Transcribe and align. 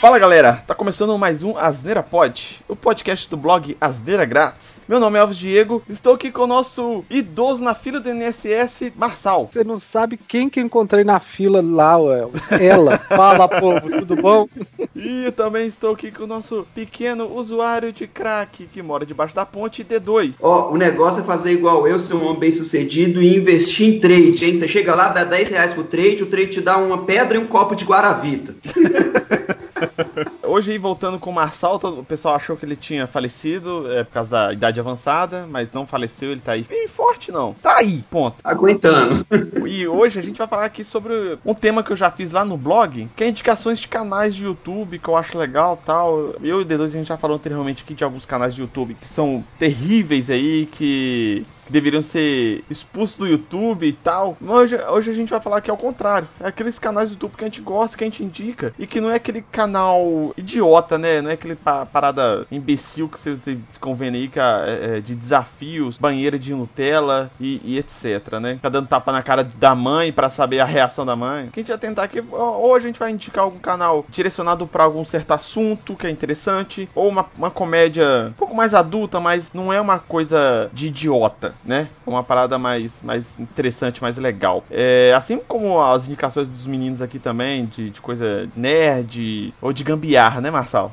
Fala 0.00 0.16
galera, 0.16 0.62
tá 0.64 0.76
começando 0.76 1.18
mais 1.18 1.42
um 1.42 1.56
Asneira 1.56 2.04
Pod, 2.04 2.60
o 2.68 2.76
podcast 2.76 3.28
do 3.28 3.36
blog 3.36 3.76
Asneira 3.80 4.24
Grátis. 4.24 4.80
Meu 4.88 5.00
nome 5.00 5.18
é 5.18 5.20
Alves 5.20 5.36
Diego, 5.36 5.82
estou 5.88 6.14
aqui 6.14 6.30
com 6.30 6.42
o 6.42 6.46
nosso 6.46 7.04
idoso 7.10 7.64
na 7.64 7.74
fila 7.74 7.98
do 7.98 8.08
NSS, 8.08 8.92
Marçal. 8.96 9.50
Você 9.52 9.64
não 9.64 9.76
sabe 9.76 10.16
quem 10.16 10.48
que 10.48 10.60
eu 10.60 10.64
encontrei 10.64 11.02
na 11.02 11.18
fila 11.18 11.60
lá, 11.60 11.98
ué. 11.98 12.28
Ela. 12.60 12.96
Fala, 12.96 13.48
povo, 13.50 13.90
tudo 13.90 14.14
bom? 14.14 14.48
E 14.94 15.24
eu 15.24 15.32
também 15.32 15.66
estou 15.66 15.94
aqui 15.94 16.12
com 16.12 16.22
o 16.22 16.28
nosso 16.28 16.64
pequeno 16.72 17.34
usuário 17.34 17.92
de 17.92 18.06
crack 18.06 18.68
que 18.72 18.80
mora 18.80 19.04
debaixo 19.04 19.34
da 19.34 19.44
ponte 19.44 19.82
D2. 19.82 20.34
Ó, 20.40 20.70
o 20.70 20.76
negócio 20.76 21.22
é 21.22 21.24
fazer 21.24 21.50
igual 21.50 21.88
eu, 21.88 21.98
ser 21.98 22.14
um 22.14 22.24
homem 22.24 22.38
bem 22.38 22.52
sucedido 22.52 23.20
e 23.20 23.36
investir 23.36 23.88
em 23.88 23.98
trade, 23.98 24.44
hein? 24.44 24.54
Você 24.54 24.68
chega 24.68 24.94
lá, 24.94 25.08
dá 25.08 25.24
10 25.24 25.50
reais 25.50 25.74
pro 25.74 25.82
trade, 25.82 26.22
o 26.22 26.26
trade 26.26 26.50
te 26.50 26.60
dá 26.60 26.76
uma 26.76 26.98
pedra 26.98 27.36
e 27.36 27.40
um 27.40 27.48
copo 27.48 27.74
de 27.74 27.84
Guaravita. 27.84 28.54
Hoje 30.42 30.72
aí 30.72 30.78
voltando 30.78 31.18
com 31.18 31.30
o 31.30 31.34
Marçal, 31.34 31.78
todo- 31.78 32.00
o 32.00 32.04
pessoal 32.04 32.34
achou 32.34 32.56
que 32.56 32.64
ele 32.64 32.76
tinha 32.76 33.06
falecido 33.06 33.90
é, 33.92 34.04
por 34.04 34.12
causa 34.12 34.30
da 34.30 34.52
idade 34.52 34.80
avançada, 34.80 35.46
mas 35.50 35.72
não 35.72 35.86
faleceu, 35.86 36.30
ele 36.30 36.40
tá 36.40 36.52
aí. 36.52 36.66
E 36.70 36.88
forte 36.88 37.30
não, 37.32 37.54
tá 37.54 37.76
aí, 37.78 38.04
ponto. 38.10 38.36
Aguentando. 38.44 39.26
E 39.66 39.86
hoje 39.86 40.18
a 40.18 40.22
gente 40.22 40.36
vai 40.38 40.46
falar 40.46 40.64
aqui 40.64 40.84
sobre 40.84 41.38
um 41.44 41.54
tema 41.54 41.82
que 41.82 41.90
eu 41.90 41.96
já 41.96 42.10
fiz 42.10 42.32
lá 42.32 42.44
no 42.44 42.56
blog, 42.56 43.08
que 43.16 43.24
é 43.24 43.28
indicações 43.28 43.78
de 43.78 43.88
canais 43.88 44.34
de 44.34 44.44
YouTube, 44.44 44.98
que 44.98 45.08
eu 45.08 45.16
acho 45.16 45.36
legal 45.36 45.80
tal. 45.84 46.34
Eu 46.42 46.60
e 46.60 46.62
o 46.62 46.66
D2 46.66 46.84
a 46.84 46.88
gente 46.88 47.08
já 47.08 47.16
falou 47.16 47.36
anteriormente 47.36 47.82
aqui 47.82 47.94
de 47.94 48.04
alguns 48.04 48.24
canais 48.24 48.54
de 48.54 48.60
YouTube 48.60 48.94
que 48.94 49.06
são 49.08 49.44
terríveis 49.58 50.30
aí, 50.30 50.66
que, 50.66 51.42
que 51.66 51.72
deveriam 51.72 52.00
ser 52.02 52.64
expulsos 52.70 53.18
do 53.18 53.26
YouTube 53.26 53.86
e 53.86 53.92
tal. 53.92 54.36
Mas 54.40 54.56
hoje, 54.72 54.76
hoje 54.90 55.10
a 55.10 55.14
gente 55.14 55.30
vai 55.30 55.40
falar 55.40 55.60
que 55.60 55.70
é 55.70 55.72
o 55.74 55.76
contrário. 55.76 56.28
É 56.40 56.48
aqueles 56.48 56.78
canais 56.78 57.10
do 57.10 57.14
YouTube 57.14 57.36
que 57.36 57.44
a 57.44 57.46
gente 57.48 57.60
gosta, 57.60 57.96
que 57.96 58.04
a 58.04 58.06
gente 58.06 58.22
indica, 58.24 58.72
e 58.78 58.86
que 58.86 59.00
não 59.00 59.10
é 59.10 59.16
aquele 59.16 59.42
canal 59.42 59.87
idiota, 60.36 60.98
né? 60.98 61.20
Não 61.20 61.30
é 61.30 61.34
aquele 61.34 61.54
pa- 61.54 61.86
parada 61.86 62.46
imbecil 62.50 63.08
que 63.08 63.18
vocês 63.18 63.40
ficam 63.72 63.94
vendo 63.94 64.14
aí, 64.16 64.28
que 64.28 64.38
é, 64.38 64.96
é, 64.96 65.00
de 65.00 65.14
desafios, 65.14 65.98
banheira 65.98 66.38
de 66.38 66.54
Nutella 66.54 67.30
e, 67.40 67.60
e 67.64 67.78
etc, 67.78 68.38
né? 68.40 68.54
Fica 68.56 68.70
dando 68.70 68.88
tapa 68.88 69.12
na 69.12 69.22
cara 69.22 69.44
da 69.44 69.74
mãe 69.74 70.12
pra 70.12 70.28
saber 70.30 70.60
a 70.60 70.64
reação 70.64 71.04
da 71.04 71.16
mãe. 71.16 71.48
Que 71.50 71.60
a 71.60 71.62
gente 71.62 71.68
vai 71.70 71.78
tentar 71.78 72.02
aqui, 72.04 72.22
ou 72.30 72.74
a 72.74 72.80
gente 72.80 72.98
vai 72.98 73.10
indicar 73.10 73.44
algum 73.44 73.58
canal 73.58 74.04
direcionado 74.10 74.66
pra 74.66 74.84
algum 74.84 75.04
certo 75.04 75.32
assunto 75.32 75.96
que 75.96 76.06
é 76.06 76.10
interessante, 76.10 76.88
ou 76.94 77.08
uma, 77.08 77.26
uma 77.36 77.50
comédia 77.50 78.28
um 78.30 78.32
pouco 78.34 78.54
mais 78.54 78.74
adulta, 78.74 79.20
mas 79.20 79.50
não 79.52 79.72
é 79.72 79.80
uma 79.80 79.98
coisa 79.98 80.70
de 80.72 80.88
idiota, 80.88 81.54
né? 81.64 81.88
É 82.06 82.10
uma 82.10 82.22
parada 82.22 82.58
mais, 82.58 83.00
mais 83.02 83.38
interessante, 83.38 84.02
mais 84.02 84.16
legal. 84.16 84.64
É, 84.70 85.12
assim 85.16 85.38
como 85.38 85.80
as 85.80 86.06
indicações 86.06 86.48
dos 86.48 86.66
meninos 86.66 87.00
aqui 87.02 87.18
também, 87.18 87.66
de, 87.66 87.90
de 87.90 88.00
coisa 88.00 88.48
nerd 88.56 89.54
ou 89.60 89.72
de 89.72 89.77
gambiarra, 89.84 90.40
né, 90.40 90.50
Marçal? 90.50 90.92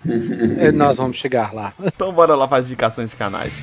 É, 0.58 0.72
Nós 0.72 0.98
vamos 0.98 1.18
chegar 1.18 1.54
lá. 1.54 1.74
Então 1.86 2.12
bora 2.14 2.36
lá 2.36 2.48
para 2.48 2.60
as 2.60 2.66
indicações 2.66 3.10
de 3.10 3.16
canais. 3.16 3.54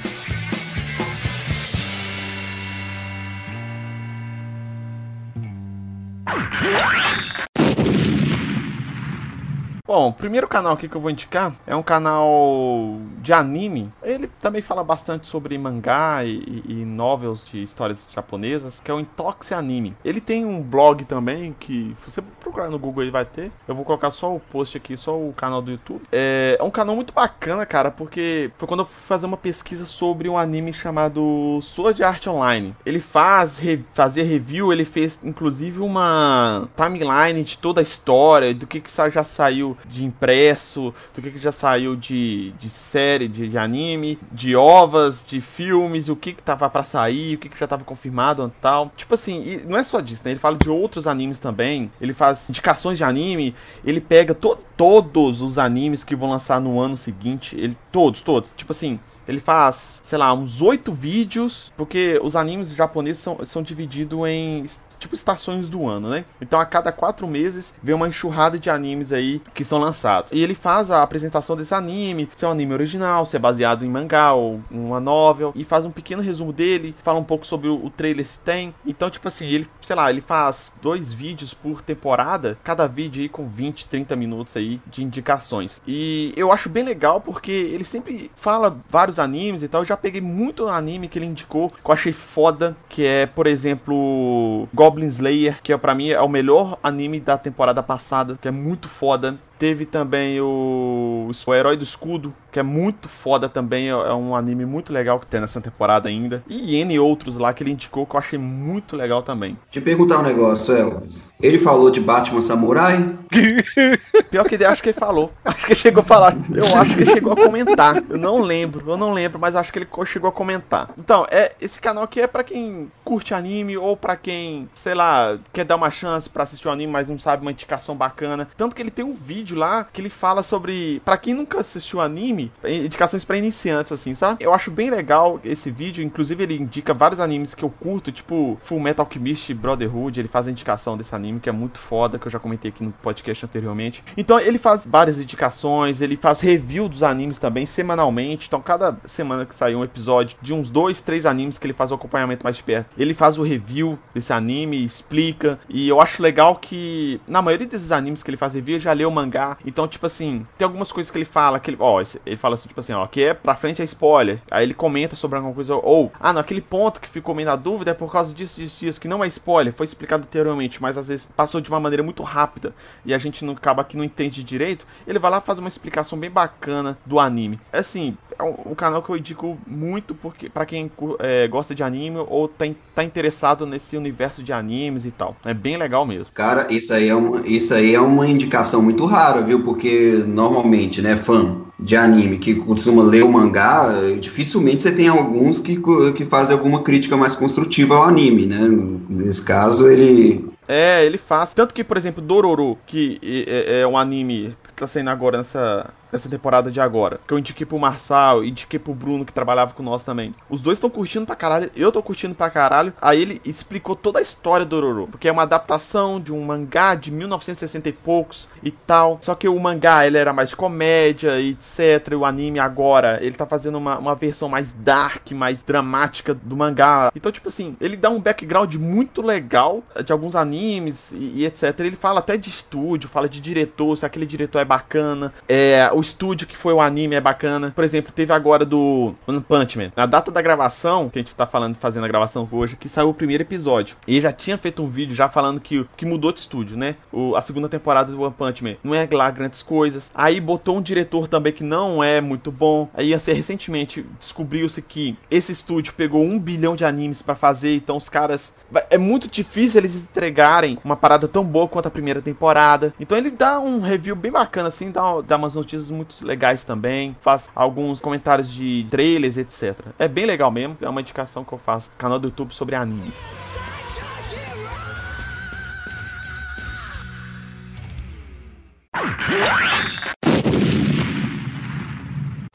Bom, 9.92 10.08
o 10.08 10.12
primeiro 10.14 10.48
canal 10.48 10.72
aqui 10.72 10.88
que 10.88 10.96
eu 10.96 11.00
vou 11.02 11.10
indicar 11.10 11.54
é 11.66 11.76
um 11.76 11.82
canal 11.82 12.98
de 13.18 13.30
anime. 13.30 13.92
Ele 14.02 14.26
também 14.40 14.62
fala 14.62 14.82
bastante 14.82 15.26
sobre 15.26 15.58
mangá 15.58 16.24
e, 16.24 16.62
e 16.66 16.74
novels 16.82 17.46
de 17.46 17.62
histórias 17.62 18.06
japonesas, 18.08 18.80
que 18.82 18.90
é 18.90 18.94
o 18.94 18.98
Intox 18.98 19.52
Anime. 19.52 19.94
Ele 20.02 20.18
tem 20.18 20.46
um 20.46 20.62
blog 20.62 21.04
também 21.04 21.54
que, 21.60 21.94
você 22.06 22.22
procurar 22.40 22.70
no 22.70 22.78
Google, 22.78 23.02
ele 23.02 23.10
vai 23.10 23.26
ter. 23.26 23.52
Eu 23.68 23.74
vou 23.74 23.84
colocar 23.84 24.10
só 24.10 24.34
o 24.34 24.40
post 24.40 24.78
aqui, 24.78 24.96
só 24.96 25.14
o 25.14 25.34
canal 25.34 25.60
do 25.60 25.72
YouTube. 25.72 26.00
É, 26.10 26.56
é 26.58 26.62
um 26.62 26.70
canal 26.70 26.96
muito 26.96 27.12
bacana, 27.12 27.66
cara, 27.66 27.90
porque 27.90 28.50
foi 28.56 28.66
quando 28.66 28.80
eu 28.80 28.86
fui 28.86 29.02
fazer 29.06 29.26
uma 29.26 29.36
pesquisa 29.36 29.84
sobre 29.84 30.26
um 30.26 30.38
anime 30.38 30.72
chamado 30.72 31.58
Sword 31.60 32.02
Art 32.02 32.26
Online. 32.28 32.74
Ele 32.86 32.98
faz, 32.98 33.58
re, 33.58 33.84
fazia 33.92 34.24
review, 34.24 34.72
ele 34.72 34.86
fez 34.86 35.18
inclusive 35.22 35.80
uma 35.80 36.66
timeline 36.74 37.44
de 37.44 37.58
toda 37.58 37.80
a 37.80 37.82
história, 37.82 38.54
do 38.54 38.66
que, 38.66 38.80
que 38.80 38.90
já 39.10 39.22
saiu 39.22 39.76
de 39.86 40.04
impresso, 40.04 40.94
do 41.14 41.22
que, 41.22 41.30
que 41.30 41.38
já 41.38 41.52
saiu 41.52 41.96
de, 41.96 42.52
de 42.52 42.68
série, 42.68 43.28
de, 43.28 43.48
de 43.48 43.58
anime, 43.58 44.18
de 44.30 44.54
ovas, 44.56 45.24
de 45.26 45.40
filmes, 45.40 46.08
o 46.08 46.16
que 46.16 46.32
que 46.32 46.42
tava 46.42 46.68
pra 46.68 46.82
sair, 46.82 47.34
o 47.34 47.38
que 47.38 47.48
que 47.48 47.58
já 47.58 47.66
tava 47.66 47.84
confirmado 47.84 48.46
e 48.46 48.60
tal. 48.60 48.92
Tipo 48.96 49.14
assim, 49.14 49.42
e 49.42 49.66
não 49.66 49.76
é 49.76 49.84
só 49.84 50.00
disso, 50.00 50.22
né? 50.24 50.30
Ele 50.32 50.40
fala 50.40 50.56
de 50.56 50.68
outros 50.68 51.06
animes 51.06 51.38
também, 51.38 51.90
ele 52.00 52.12
faz 52.12 52.48
indicações 52.48 52.98
de 52.98 53.04
anime, 53.04 53.54
ele 53.84 54.00
pega 54.00 54.34
to 54.34 54.56
todos 54.76 55.40
os 55.40 55.58
animes 55.58 56.02
que 56.02 56.16
vão 56.16 56.30
lançar 56.30 56.60
no 56.60 56.80
ano 56.80 56.96
seguinte, 56.96 57.56
ele 57.56 57.76
todos, 57.90 58.22
todos. 58.22 58.52
Tipo 58.52 58.72
assim, 58.72 58.98
ele 59.26 59.40
faz, 59.40 60.00
sei 60.02 60.18
lá, 60.18 60.32
uns 60.34 60.60
oito 60.60 60.92
vídeos, 60.92 61.72
porque 61.76 62.18
os 62.22 62.34
animes 62.34 62.74
japoneses 62.74 63.22
são, 63.22 63.38
são 63.44 63.62
divididos 63.62 64.18
em 64.26 64.64
tipo 65.02 65.14
estações 65.14 65.68
do 65.68 65.86
ano, 65.86 66.08
né? 66.08 66.24
Então 66.40 66.58
a 66.60 66.64
cada 66.64 66.92
quatro 66.92 67.26
meses 67.26 67.74
vem 67.82 67.94
uma 67.94 68.08
enxurrada 68.08 68.58
de 68.58 68.70
animes 68.70 69.12
aí 69.12 69.40
que 69.52 69.64
são 69.64 69.78
lançados. 69.78 70.32
E 70.32 70.40
ele 70.40 70.54
faz 70.54 70.90
a 70.90 71.02
apresentação 71.02 71.56
desse 71.56 71.74
anime, 71.74 72.28
se 72.34 72.44
é 72.44 72.48
um 72.48 72.52
anime 72.52 72.72
original, 72.72 73.26
se 73.26 73.36
é 73.36 73.38
baseado 73.38 73.84
em 73.84 73.88
mangá 73.88 74.32
ou 74.32 74.60
uma 74.70 75.00
novel, 75.00 75.52
e 75.54 75.64
faz 75.64 75.84
um 75.84 75.90
pequeno 75.90 76.22
resumo 76.22 76.52
dele, 76.52 76.94
fala 77.02 77.18
um 77.18 77.24
pouco 77.24 77.46
sobre 77.46 77.68
o, 77.68 77.90
trailer 77.90 78.26
se 78.26 78.38
tem. 78.38 78.74
Então, 78.86 79.10
tipo 79.10 79.28
assim, 79.28 79.46
ele, 79.46 79.68
sei 79.80 79.96
lá, 79.96 80.10
ele 80.10 80.20
faz 80.20 80.72
dois 80.80 81.12
vídeos 81.12 81.52
por 81.52 81.82
temporada, 81.82 82.58
cada 82.62 82.86
vídeo 82.86 83.22
aí 83.22 83.28
com 83.28 83.48
20, 83.48 83.86
30 83.86 84.16
minutos 84.16 84.56
aí 84.56 84.80
de 84.86 85.02
indicações. 85.02 85.80
E 85.86 86.32
eu 86.36 86.52
acho 86.52 86.68
bem 86.68 86.84
legal 86.84 87.20
porque 87.20 87.50
ele 87.50 87.84
sempre 87.84 88.30
fala 88.34 88.78
vários 88.88 89.18
animes 89.18 89.62
e 89.62 89.68
tal. 89.68 89.82
Eu 89.82 89.86
já 89.86 89.96
peguei 89.96 90.20
muito 90.20 90.68
anime 90.68 91.08
que 91.08 91.18
ele 91.18 91.26
indicou 91.26 91.70
que 91.70 91.90
eu 91.90 91.92
achei 91.92 92.12
foda, 92.12 92.76
que 92.88 93.04
é, 93.04 93.26
por 93.26 93.46
exemplo, 93.46 94.68
Goblin 94.72 94.91
Slayer, 95.00 95.62
que 95.62 95.72
é, 95.72 95.76
pra 95.76 95.94
mim 95.94 96.10
é 96.10 96.20
o 96.20 96.28
melhor 96.28 96.78
anime 96.82 97.20
da 97.20 97.38
temporada 97.38 97.82
passada, 97.82 98.38
que 98.40 98.48
é 98.48 98.50
muito 98.50 98.88
foda. 98.88 99.38
Teve 99.62 99.86
também 99.86 100.40
o, 100.40 101.30
o 101.46 101.54
Herói 101.54 101.76
do 101.76 101.84
Escudo, 101.84 102.34
que 102.50 102.58
é 102.58 102.64
muito 102.64 103.08
foda 103.08 103.48
também, 103.48 103.90
é 103.90 103.92
é 103.92 104.12
um 104.12 104.34
anime 104.34 104.66
muito 104.66 104.92
legal 104.92 105.20
que 105.20 105.26
tem 105.26 105.40
nessa 105.40 105.60
temporada 105.60 106.08
ainda. 106.08 106.42
E 106.48 106.74
N 106.74 106.98
outros 106.98 107.38
lá 107.38 107.54
que 107.54 107.62
ele 107.62 107.70
indicou 107.70 108.04
que 108.04 108.16
eu 108.16 108.18
achei 108.18 108.38
muito 108.38 108.96
legal 108.96 109.22
também. 109.22 109.56
Te 109.70 109.80
perguntar 109.80 110.18
um 110.18 110.22
negócio, 110.22 110.74
Elvis. 110.74 111.32
Ele 111.40 111.60
falou 111.60 111.90
de 111.90 112.00
Batman 112.00 112.40
Samurai? 112.40 113.16
Pior 114.30 114.44
que 114.48 114.56
ele 114.56 114.64
acho 114.64 114.82
que 114.82 114.88
ele 114.88 114.98
falou. 114.98 115.32
Acho 115.44 115.64
que 115.64 115.72
ele 115.72 115.80
chegou 115.80 116.00
a 116.00 116.04
falar. 116.04 116.36
Eu 116.52 116.76
acho 116.76 116.96
que 116.96 117.02
ele 117.02 117.12
chegou 117.12 117.32
a 117.32 117.36
comentar. 117.36 118.02
Eu 118.08 118.18
não 118.18 118.40
lembro, 118.40 118.90
eu 118.90 118.96
não 118.96 119.12
lembro, 119.12 119.38
mas 119.38 119.54
acho 119.54 119.72
que 119.72 119.78
ele 119.78 119.88
chegou 120.06 120.28
a 120.28 120.32
comentar. 120.32 120.90
Então, 120.98 121.24
é 121.30 121.52
esse 121.60 121.80
canal 121.80 122.04
aqui 122.04 122.20
é 122.20 122.26
pra 122.26 122.42
quem 122.42 122.90
curte 123.04 123.32
anime 123.32 123.76
ou 123.76 123.96
pra 123.96 124.16
quem, 124.16 124.68
sei 124.74 124.94
lá, 124.94 125.38
quer 125.52 125.64
dar 125.64 125.76
uma 125.76 125.90
chance 125.90 126.28
pra 126.28 126.42
assistir 126.42 126.66
o 126.66 126.70
anime, 126.70 126.92
mas 126.92 127.08
não 127.08 127.18
sabe 127.18 127.42
uma 127.42 127.52
indicação 127.52 127.94
bacana. 127.94 128.48
Tanto 128.56 128.74
que 128.74 128.82
ele 128.82 128.90
tem 128.90 129.04
um 129.04 129.14
vídeo 129.14 129.51
lá 129.54 129.84
que 129.84 130.00
ele 130.00 130.10
fala 130.10 130.42
sobre, 130.42 131.00
Pra 131.04 131.16
quem 131.16 131.34
nunca 131.34 131.60
assistiu 131.60 132.00
anime, 132.00 132.52
indicações 132.64 133.24
pra 133.24 133.36
iniciantes 133.36 133.92
assim, 133.92 134.14
sabe? 134.14 134.44
Eu 134.44 134.52
acho 134.52 134.70
bem 134.70 134.90
legal 134.90 135.40
esse 135.44 135.70
vídeo, 135.70 136.02
inclusive 136.04 136.42
ele 136.42 136.56
indica 136.56 136.94
vários 136.94 137.20
animes 137.20 137.54
que 137.54 137.64
eu 137.64 137.70
curto, 137.70 138.12
tipo 138.12 138.58
Full 138.62 138.80
Metal 138.80 139.04
Alchemist 139.04 139.52
Brotherhood, 139.54 140.18
ele 140.18 140.28
faz 140.28 140.48
a 140.48 140.50
indicação 140.50 140.96
desse 140.96 141.14
anime 141.14 141.40
que 141.40 141.48
é 141.48 141.52
muito 141.52 141.78
foda, 141.78 142.18
que 142.18 142.26
eu 142.26 142.30
já 142.30 142.38
comentei 142.38 142.70
aqui 142.70 142.82
no 142.82 142.92
podcast 142.92 143.44
anteriormente. 143.44 144.04
Então 144.16 144.38
ele 144.38 144.58
faz 144.58 144.86
várias 144.86 145.18
indicações, 145.18 146.00
ele 146.00 146.16
faz 146.16 146.40
review 146.40 146.88
dos 146.88 147.02
animes 147.02 147.38
também 147.38 147.66
semanalmente. 147.66 148.46
Então 148.46 148.60
cada 148.60 148.96
semana 149.06 149.44
que 149.44 149.54
sai 149.54 149.74
um 149.74 149.84
episódio 149.84 150.36
de 150.40 150.52
uns 150.52 150.70
dois, 150.70 151.00
três 151.00 151.26
animes 151.26 151.58
que 151.58 151.66
ele 151.66 151.74
faz 151.74 151.90
o 151.90 151.94
acompanhamento 151.94 152.44
mais 152.44 152.56
de 152.56 152.62
perto, 152.62 152.90
ele 152.96 153.14
faz 153.14 153.38
o 153.38 153.42
review 153.42 153.98
desse 154.14 154.32
anime, 154.32 154.84
explica. 154.84 155.58
E 155.68 155.88
eu 155.88 156.00
acho 156.00 156.22
legal 156.22 156.56
que 156.56 157.20
na 157.26 157.42
maioria 157.42 157.66
desses 157.66 157.92
animes 157.92 158.22
que 158.22 158.30
ele 158.30 158.36
faz 158.36 158.54
review, 158.54 158.78
já 158.78 158.92
leu 158.92 159.08
o 159.08 159.12
mangá. 159.12 159.41
Então, 159.64 159.86
tipo 159.88 160.06
assim, 160.06 160.46
tem 160.56 160.64
algumas 160.64 160.90
coisas 160.92 161.10
que 161.10 161.18
ele 161.18 161.24
fala, 161.24 161.60
que 161.60 161.70
ele, 161.70 161.76
ó, 161.80 162.02
ele 162.24 162.36
fala 162.36 162.54
assim, 162.54 162.68
tipo 162.68 162.80
assim, 162.80 162.92
ó, 162.92 163.06
que 163.06 163.22
é 163.22 163.34
pra 163.34 163.54
frente 163.56 163.82
é 163.82 163.84
spoiler. 163.84 164.40
Aí 164.50 164.64
ele 164.64 164.74
comenta 164.74 165.16
sobre 165.16 165.36
alguma 165.36 165.54
coisa, 165.54 165.74
ou, 165.74 166.12
ah, 166.18 166.32
naquele 166.32 166.60
ponto 166.60 167.00
que 167.00 167.08
ficou 167.08 167.34
meio 167.34 167.48
na 167.48 167.56
dúvida 167.56 167.90
é 167.90 167.94
por 167.94 168.10
causa 168.10 168.34
disso, 168.34 168.60
disso, 168.60 168.80
disso, 168.80 169.00
que 169.00 169.08
não 169.08 169.24
é 169.24 169.28
spoiler, 169.28 169.72
foi 169.72 169.86
explicado 169.86 170.24
anteriormente, 170.24 170.80
mas 170.80 170.96
às 170.96 171.08
vezes 171.08 171.28
passou 171.36 171.60
de 171.60 171.68
uma 171.68 171.80
maneira 171.80 172.02
muito 172.02 172.22
rápida 172.22 172.74
e 173.04 173.14
a 173.14 173.18
gente 173.18 173.44
não 173.44 173.52
acaba 173.54 173.84
que 173.84 173.96
não 173.96 174.04
entende 174.04 174.42
direito. 174.42 174.86
Ele 175.06 175.18
vai 175.18 175.30
lá 175.30 175.40
faz 175.40 175.58
uma 175.58 175.68
explicação 175.68 176.18
bem 176.18 176.30
bacana 176.30 176.98
do 177.04 177.18
anime. 177.18 177.60
É 177.72 177.78
assim, 177.78 178.16
é 178.38 178.42
um, 178.42 178.72
um 178.72 178.74
canal 178.74 179.02
que 179.02 179.10
eu 179.10 179.16
indico 179.16 179.58
muito 179.66 180.14
porque 180.14 180.48
para 180.48 180.66
quem 180.66 180.90
é, 181.18 181.46
gosta 181.48 181.74
de 181.74 181.82
anime 181.82 182.18
ou 182.28 182.48
tem, 182.48 182.76
tá 182.94 183.02
interessado 183.02 183.66
nesse 183.66 183.96
universo 183.96 184.42
de 184.42 184.52
animes 184.52 185.06
e 185.06 185.10
tal. 185.10 185.36
É 185.44 185.54
bem 185.54 185.76
legal 185.76 186.06
mesmo. 186.06 186.32
Cara, 186.32 186.66
isso 186.70 186.92
aí 186.92 187.08
é 187.08 187.14
uma, 187.14 187.46
isso 187.46 187.74
aí 187.74 187.94
é 187.94 188.00
uma 188.00 188.26
indicação 188.26 188.82
muito 188.82 189.04
rara, 189.06 189.31
viu? 189.40 189.62
Porque 189.62 190.22
normalmente, 190.26 191.00
né, 191.00 191.16
fã 191.16 191.62
de 191.78 191.96
anime 191.96 192.38
que 192.38 192.54
costuma 192.54 193.02
ler 193.02 193.24
o 193.24 193.32
mangá, 193.32 193.92
eh, 194.04 194.12
dificilmente 194.12 194.82
você 194.82 194.92
tem 194.92 195.08
alguns 195.08 195.58
que, 195.58 195.80
que 196.14 196.24
fazem 196.24 196.56
alguma 196.56 196.82
crítica 196.82 197.16
mais 197.16 197.34
construtiva 197.34 197.96
ao 197.96 198.04
anime, 198.04 198.46
né? 198.46 198.60
Nesse 199.08 199.42
caso, 199.42 199.88
ele 199.88 200.44
É, 200.68 201.04
ele 201.04 201.18
faz. 201.18 201.52
Tanto 201.52 201.74
que, 201.74 201.82
por 201.82 201.96
exemplo, 201.96 202.22
Dororo, 202.22 202.78
que 202.86 203.18
é, 203.22 203.80
é 203.80 203.86
um 203.86 203.98
anime 203.98 204.54
tá 204.76 204.86
saindo 204.86 205.10
agora 205.10 205.38
nessa, 205.38 205.90
nessa 206.12 206.28
temporada 206.28 206.70
de 206.70 206.80
agora. 206.80 207.18
Que 207.26 207.32
eu 207.32 207.38
indiquei 207.38 207.64
pro 207.64 207.78
Marçal, 207.78 208.44
indiquei 208.44 208.78
pro 208.78 208.94
Bruno, 208.94 209.24
que 209.24 209.32
trabalhava 209.32 209.72
com 209.72 209.82
nós 209.82 210.02
também. 210.02 210.34
Os 210.48 210.60
dois 210.60 210.76
estão 210.76 210.90
curtindo 210.90 211.26
pra 211.26 211.34
caralho, 211.34 211.70
eu 211.74 211.90
tô 211.90 212.02
curtindo 212.02 212.34
pra 212.34 212.50
caralho. 212.50 212.92
Aí 213.00 213.20
ele 213.20 213.40
explicou 213.44 213.96
toda 213.96 214.18
a 214.18 214.22
história 214.22 214.66
do 214.66 214.76
Ororo. 214.76 215.08
Porque 215.08 215.28
é 215.28 215.32
uma 215.32 215.42
adaptação 215.42 216.20
de 216.20 216.32
um 216.32 216.44
mangá 216.44 216.94
de 216.94 217.10
1960 217.10 217.88
e 217.88 217.92
poucos 217.92 218.48
e 218.62 218.70
tal. 218.70 219.18
Só 219.22 219.34
que 219.34 219.48
o 219.48 219.58
mangá, 219.58 220.06
ele 220.06 220.18
era 220.18 220.32
mais 220.32 220.54
comédia 220.54 221.40
e 221.40 221.50
etc. 221.50 222.12
E 222.12 222.14
o 222.14 222.24
anime 222.24 222.58
agora, 222.58 223.18
ele 223.22 223.36
tá 223.36 223.46
fazendo 223.46 223.78
uma, 223.78 223.98
uma 223.98 224.14
versão 224.14 224.48
mais 224.48 224.72
dark, 224.72 225.30
mais 225.32 225.62
dramática 225.62 226.34
do 226.34 226.56
mangá. 226.56 227.10
Então, 227.14 227.32
tipo 227.32 227.48
assim, 227.48 227.76
ele 227.80 227.96
dá 227.96 228.10
um 228.10 228.20
background 228.20 228.74
muito 228.74 229.22
legal 229.22 229.82
de 230.04 230.12
alguns 230.12 230.34
animes 230.34 231.12
e, 231.12 231.32
e 231.36 231.46
etc. 231.46 231.78
Ele 231.80 231.96
fala 231.96 232.20
até 232.20 232.36
de 232.36 232.50
estúdio, 232.50 233.08
fala 233.08 233.28
de 233.28 233.40
diretor, 233.40 233.96
se 233.96 234.04
aquele 234.04 234.26
diretor 234.26 234.58
é 234.58 234.64
bacana. 234.64 235.32
É, 235.48 235.90
o 235.92 236.01
estúdio 236.02 236.46
que 236.46 236.56
foi 236.56 236.72
o 236.72 236.80
anime 236.80 237.14
é 237.14 237.20
bacana. 237.20 237.72
Por 237.74 237.84
exemplo, 237.84 238.12
teve 238.12 238.32
agora 238.32 238.64
do 238.64 239.14
One 239.26 239.40
Punch 239.40 239.78
Man. 239.78 239.92
Na 239.96 240.06
data 240.06 240.30
da 240.30 240.42
gravação, 240.42 241.08
que 241.08 241.18
a 241.18 241.22
gente 241.22 241.34
tá 241.34 241.46
falando, 241.46 241.76
fazendo 241.76 242.04
a 242.04 242.08
gravação 242.08 242.48
hoje, 242.50 242.76
que 242.76 242.88
saiu 242.88 243.08
o 243.10 243.14
primeiro 243.14 243.42
episódio. 243.42 243.96
E 244.06 244.20
já 244.20 244.32
tinha 244.32 244.58
feito 244.58 244.82
um 244.82 244.88
vídeo 244.88 245.14
já 245.14 245.28
falando 245.28 245.60
que, 245.60 245.86
que 245.96 246.04
mudou 246.04 246.32
de 246.32 246.40
estúdio, 246.40 246.76
né? 246.76 246.96
O, 247.10 247.34
a 247.36 247.42
segunda 247.42 247.68
temporada 247.68 248.12
do 248.12 248.20
One 248.20 248.34
Punch 248.36 248.62
Man 248.62 248.76
não 248.82 248.94
é 248.94 249.08
lá 249.10 249.30
grandes 249.30 249.62
coisas. 249.62 250.10
Aí 250.14 250.40
botou 250.40 250.76
um 250.76 250.82
diretor 250.82 251.28
também 251.28 251.52
que 251.52 251.64
não 251.64 252.02
é 252.02 252.20
muito 252.20 252.50
bom. 252.50 252.88
Aí, 252.94 253.14
assim, 253.14 253.32
recentemente 253.32 254.04
descobriu-se 254.18 254.82
que 254.82 255.16
esse 255.30 255.52
estúdio 255.52 255.94
pegou 255.94 256.22
um 256.22 256.38
bilhão 256.38 256.74
de 256.76 256.84
animes 256.84 257.22
para 257.22 257.34
fazer, 257.34 257.76
então 257.76 257.96
os 257.96 258.08
caras. 258.08 258.52
É 258.90 258.98
muito 258.98 259.28
difícil 259.28 259.80
eles 259.80 259.94
entregarem 259.94 260.78
uma 260.84 260.96
parada 260.96 261.28
tão 261.28 261.44
boa 261.44 261.68
quanto 261.68 261.86
a 261.86 261.90
primeira 261.90 262.20
temporada. 262.20 262.94
Então 262.98 263.16
ele 263.16 263.30
dá 263.30 263.60
um 263.60 263.80
review 263.80 264.16
bem 264.16 264.32
bacana, 264.32 264.68
assim, 264.68 264.90
dá, 264.90 265.20
dá 265.20 265.36
umas 265.36 265.54
notícias 265.54 265.90
muito 265.92 266.24
legais 266.24 266.64
também, 266.64 267.16
faz 267.20 267.50
alguns 267.54 268.00
comentários 268.00 268.52
de 268.52 268.86
trailers, 268.90 269.36
etc. 269.36 269.78
É 269.98 270.08
bem 270.08 270.26
legal 270.26 270.50
mesmo, 270.50 270.76
é 270.80 270.88
uma 270.88 271.00
indicação 271.00 271.44
que 271.44 271.52
eu 271.52 271.58
faço 271.58 271.90
no 271.90 271.96
canal 271.96 272.18
do 272.18 272.28
YouTube 272.28 272.52
sobre 272.52 272.74
animes. 272.74 273.14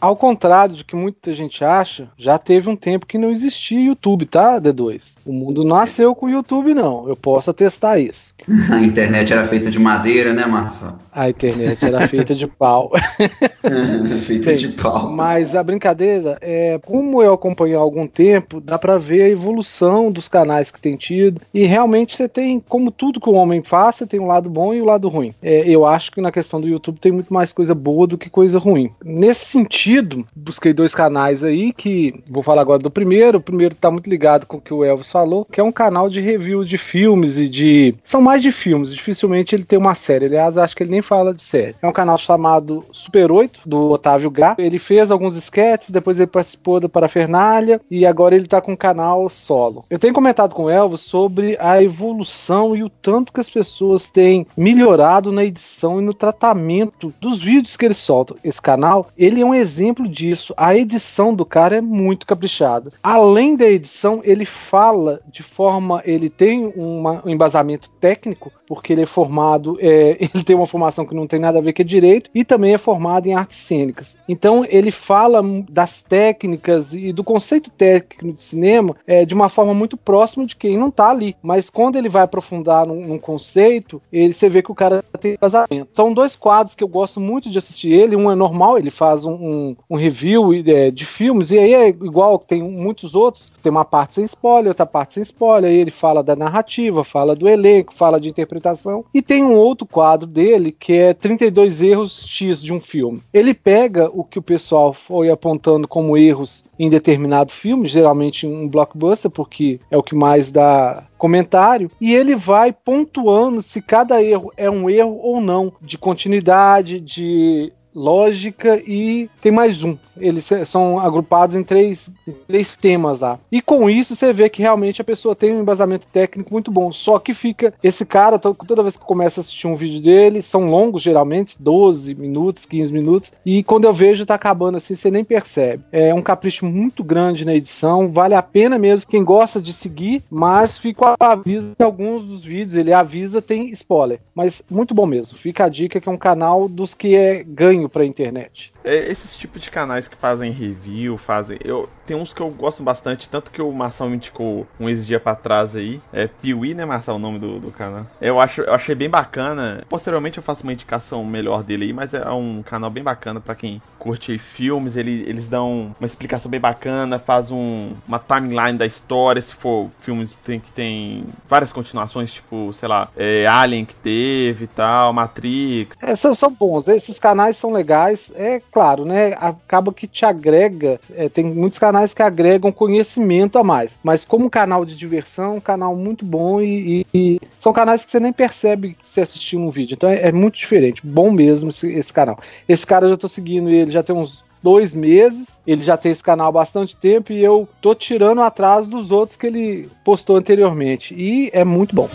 Ao 0.08 0.16
contrário 0.16 0.74
de 0.74 0.86
que 0.86 0.96
muita 0.96 1.34
gente 1.34 1.66
acha, 1.66 2.08
já 2.18 2.38
teve 2.38 2.70
um 2.70 2.78
tempo 2.78 3.06
que 3.06 3.18
não 3.18 3.30
existia 3.30 3.88
YouTube, 3.88 4.26
tá, 4.26 4.58
D2? 4.58 5.16
O 5.26 5.34
mundo 5.34 5.66
nasceu 5.66 6.16
com 6.16 6.28
o 6.28 6.30
YouTube, 6.30 6.74
não. 6.74 7.10
Eu 7.10 7.16
posso 7.18 7.50
atestar 7.50 8.00
isso. 8.00 8.34
A 8.72 8.80
internet 8.80 9.34
era 9.34 9.46
feita 9.46 9.70
de 9.70 9.78
madeira, 9.78 10.32
né, 10.32 10.46
Marcelo? 10.46 10.98
A 11.12 11.30
internet 11.30 11.84
era 11.84 12.08
feita 12.08 12.34
de 12.34 12.48
pau. 12.48 12.94
feita 14.24 14.56
de 14.56 14.70
pau. 14.70 15.12
Mas 15.12 15.54
a 15.54 15.62
brincadeira 15.62 16.38
é, 16.40 16.80
como 16.86 17.22
eu 17.22 17.34
acompanho 17.34 17.78
há 17.78 17.82
algum 17.82 18.08
tempo, 18.08 18.62
dá 18.62 18.80
para 18.80 18.98
ver 18.98 19.24
a 19.24 19.30
evolução 19.30 20.10
dos 20.10 20.30
canais 20.30 20.72
que 20.72 20.80
tem 20.80 20.96
tido. 20.96 21.42
E 21.54 21.66
realmente 21.66 22.16
você 22.16 22.30
tem, 22.30 22.62
como 22.62 22.92
tudo 22.92 23.20
que 23.20 23.30
o 23.30 23.34
homem 23.34 23.62
faz, 23.62 23.98
você 23.98 24.08
tem 24.08 24.22
um 24.22 24.28
lado 24.28 24.50
bom 24.50 24.74
e 24.74 24.80
o 24.80 24.84
um 24.84 24.88
lado 24.88 25.10
ruim. 25.10 25.34
É, 25.42 25.68
eu 25.68 25.86
acho 25.86 26.14
que 26.14 26.22
na 26.22 26.32
questão 26.32 26.62
do 26.62 26.68
YouTube 26.70 26.98
tem 26.98 27.12
muito 27.12 27.34
mais 27.34 27.52
coisa 27.52 27.76
boa 27.76 28.08
do 28.08 28.18
que 28.18 28.30
coisa 28.30 28.58
ruim. 28.58 28.90
Nesse 29.04 29.46
sentido, 29.46 29.97
busquei 30.36 30.74
dois 30.74 30.94
canais 30.94 31.44
aí 31.44 31.74
que 31.74 32.24
vou 32.30 32.44
falar 32.44 32.62
agora 32.62 32.80
do 32.80 32.92
primeiro. 32.92 33.38
O 33.38 33.42
primeiro 33.42 33.76
tá 33.76 33.90
muito 33.90 34.10
ligado 34.10 34.46
com 34.46 34.58
o 34.58 34.62
que 34.62 34.74
o 34.74 34.84
Elvis 34.84 35.12
falou, 35.12 35.46
que 35.46 35.60
é 35.60 35.64
um 35.64 35.72
canal 35.72 36.10
de 36.10 36.20
review 36.20 36.64
de 36.64 36.78
filmes 36.78 37.38
e 37.38 37.50
de. 37.50 37.96
São 38.04 38.22
mais 38.22 38.42
de 38.42 38.52
filmes, 38.52 38.94
dificilmente 38.94 39.56
ele 39.56 39.64
tem 39.64 39.78
uma 39.78 39.96
série. 39.96 40.26
Aliás, 40.26 40.58
acho 40.58 40.76
que 40.76 40.84
ele 40.84 40.92
nem 40.92 41.02
fala 41.02 41.34
de 41.34 41.44
série. 41.44 41.76
É 41.82 41.88
um 41.88 41.92
canal 41.92 42.18
chamado 42.18 42.86
Super 42.92 43.32
8, 43.32 43.62
do 43.66 43.90
Otávio 43.92 44.32
Gá. 44.32 44.56
Ele 44.58 44.80
fez 44.80 45.12
alguns 45.12 45.36
sketches, 45.36 45.90
depois 45.90 46.18
ele 46.18 46.28
participou 46.28 46.80
da 46.80 46.90
Parafernália 46.90 47.82
e 47.90 48.06
agora 48.06 48.36
ele 48.36 48.48
tá 48.48 48.62
com 48.62 48.74
um 48.74 48.78
canal 48.78 49.28
solo. 49.30 49.84
Eu 49.90 50.00
tenho 50.00 50.14
comentado 50.14 50.54
com 50.54 50.66
o 50.66 50.70
Elvis 50.70 51.02
sobre 51.02 51.58
a 51.60 51.82
evolução 51.82 52.76
e 52.76 52.84
o 52.84 52.90
tanto 52.90 53.34
que 53.34 53.40
as 53.40 53.50
pessoas 53.50 54.10
têm 54.10 54.46
melhorado 54.56 55.32
na 55.32 55.44
edição 55.44 56.00
e 56.00 56.04
no 56.04 56.14
tratamento 56.14 57.14
dos 57.20 57.40
vídeos 57.40 57.78
que 57.78 57.86
eles 57.86 57.98
soltam. 57.98 58.38
Esse 58.44 58.62
canal, 58.62 59.08
ele 59.18 59.42
é 59.42 59.46
um 59.46 59.56
exemplo 59.56 59.77
disso. 60.08 60.54
A 60.58 60.76
edição 60.76 61.34
do 61.34 61.46
cara 61.46 61.78
é 61.78 61.82
muito 61.82 62.26
caprichada. 62.26 62.92
Além 63.02 63.56
da 63.56 63.68
edição, 63.68 64.22
ele 64.24 64.46
fala 64.46 65.22
de 65.32 65.44
forma, 65.44 66.02
ele 66.06 66.30
tem 66.30 66.72
uma, 66.76 67.22
um 67.26 67.30
embasamento 67.30 67.90
técnico, 68.00 68.52
porque 68.68 68.94
ele 68.94 69.04
é 69.04 69.06
formado, 69.06 69.78
é, 69.80 70.18
ele 70.34 70.44
tem 70.44 70.56
uma 70.56 70.68
formação 70.68 71.06
que 71.06 71.16
não 71.16 71.28
tem 71.28 71.40
nada 71.40 71.60
a 71.60 71.62
ver 71.62 71.74
com 71.74 71.84
direito 71.84 72.30
e 72.34 72.44
também 72.44 72.74
é 72.74 72.78
formado 72.78 73.28
em 73.28 73.34
artes 73.34 73.58
cênicas. 73.60 74.18
Então 74.28 74.66
ele 74.68 74.92
fala 74.92 75.42
das 75.70 76.02
técnicas 76.02 76.94
e 76.94 77.14
do 77.14 77.24
conceito 77.24 77.70
técnico 77.70 78.34
de 78.34 78.42
cinema 78.42 78.96
é, 79.06 79.26
de 79.26 79.34
uma 79.34 79.50
forma 79.50 79.74
muito 79.74 79.96
próxima 79.96 80.46
de 80.46 80.56
quem 80.56 80.78
não 80.78 80.90
está 80.90 81.10
ali. 81.10 81.36
Mas 81.42 81.70
quando 81.70 81.98
ele 81.98 82.10
vai 82.10 82.24
aprofundar 82.24 82.86
num, 82.86 83.08
num, 83.08 83.20
conceito, 83.20 84.02
ele 84.12 84.34
você 84.34 84.50
vê 84.50 84.62
que 84.62 84.72
o 84.72 84.76
cara 84.76 85.04
tem 85.20 85.38
vazamento. 85.40 85.90
São 85.94 86.14
dois 86.14 86.36
quadros 86.36 86.76
que 86.76 86.84
eu 86.84 86.88
gosto 86.88 87.20
muito 87.20 87.50
de 87.50 87.58
assistir 87.58 87.92
ele. 87.92 88.16
Um 88.16 88.32
é 88.32 88.36
normal, 88.36 88.78
ele 88.78 88.92
faz 88.92 89.26
um, 89.26 89.34
um, 89.34 89.67
um 89.90 89.96
review 89.96 90.54
é, 90.54 90.92
de 90.92 91.06
filmes, 91.06 91.52
e 91.52 91.58
aí 91.58 91.74
é 91.74 91.88
igual 91.90 92.38
tem 92.38 92.62
muitos 92.62 93.16
outros. 93.16 93.52
Tem 93.62 93.72
uma 93.72 93.86
parte 93.86 94.16
sem 94.16 94.24
spoiler, 94.26 94.70
outra 94.70 94.86
parte 94.86 95.16
sem 95.16 95.24
spoiler. 95.24 95.72
Aí 95.72 95.78
ele 95.78 95.92
fala 95.92 96.24
da 96.24 96.36
narrativa, 96.36 97.04
fala 97.04 97.36
do 97.36 97.48
elenco, 97.48 97.94
fala 97.94 98.20
de 98.20 98.30
interpretação. 98.30 99.04
E 99.14 99.22
tem 99.22 99.44
um 99.44 99.56
outro 99.56 99.88
quadro 99.88 100.28
dele 100.28 100.72
que 100.72 100.94
é 100.94 101.14
32 101.14 101.82
erros 101.82 102.26
X 102.28 102.62
de 102.62 102.74
um 102.74 102.80
filme. 102.80 103.22
Ele 103.34 103.54
pega 103.54 104.10
o 104.14 104.24
que 104.24 104.40
o 104.40 104.44
pessoal 104.44 104.94
foi 104.94 105.30
apontando 105.30 105.88
como 105.88 106.18
erros 106.18 106.64
em 106.80 106.90
determinado 106.90 107.52
filme, 107.52 107.88
geralmente 107.88 108.46
um 108.46 108.68
blockbuster, 108.68 109.32
porque 109.32 109.80
é 109.90 109.98
o 109.98 110.04
que 110.04 110.16
mais 110.16 110.52
dá 110.52 111.04
comentário, 111.18 111.90
e 112.00 112.14
ele 112.14 112.36
vai 112.36 112.72
pontuando 112.72 113.62
se 113.62 113.82
cada 113.82 114.22
erro 114.22 114.52
é 114.56 114.70
um 114.70 114.88
erro 114.90 115.18
ou 115.22 115.42
não, 115.42 115.74
de 115.82 115.98
continuidade, 115.98 117.00
de 117.00 117.74
lógica 117.98 118.80
e 118.86 119.28
tem 119.42 119.52
mais 119.52 119.84
um. 119.84 119.98
Eles 120.20 120.50
são 120.66 121.00
agrupados 121.00 121.56
em 121.56 121.64
três, 121.64 122.10
três 122.48 122.76
temas 122.76 123.20
lá. 123.20 123.40
E 123.52 123.62
com 123.62 123.90
isso 123.90 124.16
você 124.16 124.32
vê 124.32 124.50
que 124.50 124.62
realmente 124.62 125.02
a 125.02 125.06
pessoa 125.06 125.36
tem 125.36 125.54
um 125.54 125.62
embasamento 125.62 126.08
técnico 126.12 126.52
muito 126.52 126.72
bom. 126.72 126.92
Só 126.92 127.20
que 127.20 127.34
fica. 127.34 127.74
Esse 127.84 128.06
cara, 128.06 128.40
toda 128.40 128.84
vez 128.84 128.98
que 128.98 129.06
começa 129.06 129.40
a 129.40 129.42
assistir 129.42 129.68
um 129.68 129.76
vídeo 129.76 130.02
dele, 130.02 130.42
são 130.42 130.70
longos 130.70 131.02
geralmente, 131.02 131.56
12 131.60 132.16
minutos, 132.16 132.66
15 132.66 132.94
minutos. 132.94 133.32
E 133.46 133.64
quando 133.64 133.86
eu 133.86 133.94
vejo 133.94 134.26
tá 134.26 134.36
acabando 134.36 134.78
assim, 134.78 134.96
você 134.96 135.10
nem 135.10 135.24
percebe. 135.24 135.84
É 135.92 136.14
um 136.14 136.22
capricho 136.22 136.66
muito 136.66 137.04
grande 137.04 137.46
na 137.46 137.56
edição. 137.56 138.10
Vale 138.10 138.36
a 138.36 138.42
pena 138.42 138.78
mesmo 138.78 139.10
quem 139.10 139.24
gosta 139.24 139.62
de 139.62 139.74
seguir, 139.74 140.24
mas 140.30 140.78
fica 140.78 141.12
o 141.12 141.24
aviso 141.24 141.76
que 141.76 141.84
alguns 141.84 142.24
dos 142.24 142.44
vídeos 142.44 142.76
ele 142.76 142.94
avisa 142.94 143.42
tem 143.42 143.70
spoiler. 143.72 144.20
Mas 144.34 144.62
muito 144.70 144.94
bom 144.94 145.06
mesmo. 145.06 145.38
Fica 145.38 145.66
a 145.66 145.70
dica 145.70 146.00
que 146.00 146.10
é 146.10 146.12
um 146.12 146.18
canal 146.18 146.68
dos 146.68 146.94
que 146.94 147.16
é 147.16 147.44
ganho 147.44 147.87
pra 147.90 148.06
internet. 148.06 148.74
É, 148.84 148.96
esses 149.10 149.36
tipos 149.36 149.62
de 149.62 149.72
canais 149.72 150.08
que 150.08 150.16
fazem 150.16 150.52
review, 150.52 151.18
fazem. 151.18 151.58
Eu, 151.64 151.90
tem 152.06 152.16
uns 152.16 152.34
que 152.34 152.42
eu 152.42 152.50
gosto 152.50 152.84
bastante, 152.84 153.30
tanto 153.30 153.52
que 153.52 153.62
o 153.62 153.72
Marçal 153.72 154.10
me 154.10 154.16
indicou 154.16 154.66
um 154.80 154.90
esse 154.90 155.06
dia 155.06 155.20
pra 155.20 155.36
trás 155.36 155.76
aí. 155.76 156.02
É 156.12 156.28
Piuí, 156.28 156.74
né, 156.74 156.86
Marçal, 156.86 157.16
o 157.16 157.20
nome 157.20 157.40
do, 157.40 157.60
do 157.60 157.72
canal. 157.72 158.06
Eu, 158.22 158.40
acho, 158.40 158.62
eu 158.62 158.74
achei 158.74 158.96
bem 158.96 159.10
bacana. 159.10 159.84
Posteriormente 159.90 160.38
eu 160.38 160.44
faço 160.44 160.64
uma 160.64 160.74
indicação 160.74 161.24
melhor 161.26 161.64
dele 161.64 161.86
aí, 161.86 161.94
mas 161.94 162.14
é 162.14 162.30
um 162.30 162.64
canal 162.64 162.90
bem 162.90 163.04
bacana 163.04 163.40
para 163.40 163.56
quem 163.56 163.82
curte 164.00 164.38
filmes. 164.38 164.96
Ele, 164.96 165.24
eles 165.28 165.48
dão 165.48 165.96
uma 166.00 166.06
explicação 166.06 166.50
bem 166.50 166.60
bacana, 166.60 167.20
faz 167.20 167.52
um, 167.52 167.94
uma 168.08 168.20
timeline 168.20 168.78
da 168.78 168.86
história. 168.86 169.42
Se 169.42 169.54
for 169.54 169.90
filmes 170.00 170.36
tem, 170.44 170.60
que 170.60 170.72
tem 170.72 171.26
várias 171.50 171.72
continuações, 171.72 172.34
tipo, 172.34 172.72
sei 172.74 172.88
lá, 172.88 173.10
é, 173.16 173.46
Alien 173.46 173.86
que 173.86 173.96
teve 173.96 174.66
e 174.66 174.68
tal, 174.68 175.14
Matrix. 175.14 175.98
É, 176.02 176.16
são, 176.16 176.34
são 176.34 176.52
bons, 176.52 176.88
esses 176.88 177.20
canais 177.20 177.58
são 177.58 177.72
legais. 177.78 178.32
É 178.36 178.62
claro, 178.72 179.06
né? 179.06 179.34
Acaba 179.40 179.94
que 179.94 180.08
te 180.08 180.26
agrega. 180.26 181.00
É, 181.16 181.30
tem 181.30 181.46
muitos 181.46 181.80
canais 181.80 182.14
que 182.14 182.22
agregam 182.22 182.72
conhecimento 182.72 183.58
a 183.58 183.64
mais. 183.64 183.98
Mas 184.04 184.26
como 184.26 184.50
canal 184.50 184.86
de 184.86 184.96
diversão, 184.96 185.56
um 185.56 185.62
canal 185.62 185.96
muito 185.96 186.26
bom 186.26 186.62
e, 186.62 187.06
e, 187.14 187.40
são 187.60 187.72
canais 187.72 188.04
que 188.04 188.12
você 188.12 188.20
nem 188.20 188.34
percebe 188.34 188.98
você 189.02 189.22
assistiu 189.22 189.60
um 189.60 189.70
vídeo. 189.70 189.96
Então 189.96 190.10
é, 190.10 190.28
é 190.28 190.32
muito 190.32 190.56
diferente. 190.56 191.06
Bom 191.06 191.32
mesmo 191.32 191.70
esse, 191.70 191.92
esse, 191.92 192.12
canal. 192.12 192.40
Esse 192.68 192.86
cara 192.86 193.06
eu 193.06 193.12
já 193.12 193.18
tô 193.18 193.28
seguindo 193.28 193.70
ele 193.70 193.92
já 193.92 194.04
tem 194.04 194.16
uns 194.16 194.44
dois 194.62 194.94
meses. 194.94 195.58
Ele 195.66 195.82
já 195.82 195.98
tem 195.98 196.12
esse 196.12 196.24
canal 196.24 196.48
há 196.48 196.52
bastante 196.52 196.96
tempo 196.96 197.32
e 197.32 197.44
eu 197.44 197.68
tô 197.82 197.94
tirando 197.94 198.42
atrás 198.42 198.88
dos 198.88 199.12
outros 199.12 199.38
que 199.38 199.48
ele 199.48 199.90
postou 200.04 200.36
anteriormente. 200.36 201.14
E 201.16 201.50
é 201.54 201.64
muito 201.64 201.96
bom. 201.96 202.10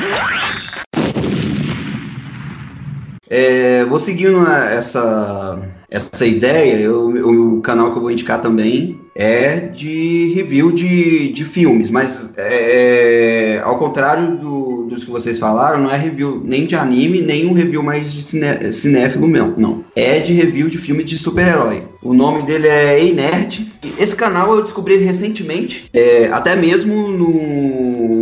Yeah. 0.00 0.38
É, 3.30 3.84
vou 3.84 3.98
seguindo 3.98 4.46
essa, 4.46 5.58
essa 5.90 6.24
ideia, 6.24 6.76
eu, 6.76 7.08
o 7.56 7.60
canal 7.60 7.92
que 7.92 7.98
eu 7.98 8.02
vou 8.02 8.10
indicar 8.10 8.40
também 8.40 8.98
é 9.14 9.56
de 9.56 10.32
review 10.34 10.70
de, 10.70 11.32
de 11.32 11.44
filmes, 11.44 11.90
mas 11.90 12.30
é, 12.36 13.56
é, 13.56 13.60
ao 13.62 13.76
contrário 13.78 14.36
do, 14.36 14.84
dos 14.84 15.02
que 15.02 15.10
vocês 15.10 15.38
falaram, 15.38 15.82
não 15.82 15.90
é 15.90 15.96
review 15.96 16.40
nem 16.44 16.64
de 16.66 16.76
anime, 16.76 17.20
nem 17.20 17.46
um 17.46 17.52
review 17.52 17.82
mais 17.82 18.12
de 18.12 18.22
cine, 18.22 18.72
cinéfilo 18.72 19.26
mesmo, 19.26 19.54
não. 19.58 19.84
É 19.96 20.20
de 20.20 20.32
review 20.32 20.68
de 20.68 20.78
filmes 20.78 21.06
de 21.06 21.18
super-herói. 21.18 21.82
O 22.00 22.14
nome 22.14 22.44
dele 22.44 22.68
é 22.68 23.02
Ei 23.02 23.12
Nerd. 23.12 23.66
Esse 23.98 24.14
canal 24.14 24.54
eu 24.54 24.62
descobri 24.62 24.96
recentemente, 24.98 25.90
é, 25.92 26.28
até 26.28 26.54
mesmo 26.54 27.08
no 27.08 27.28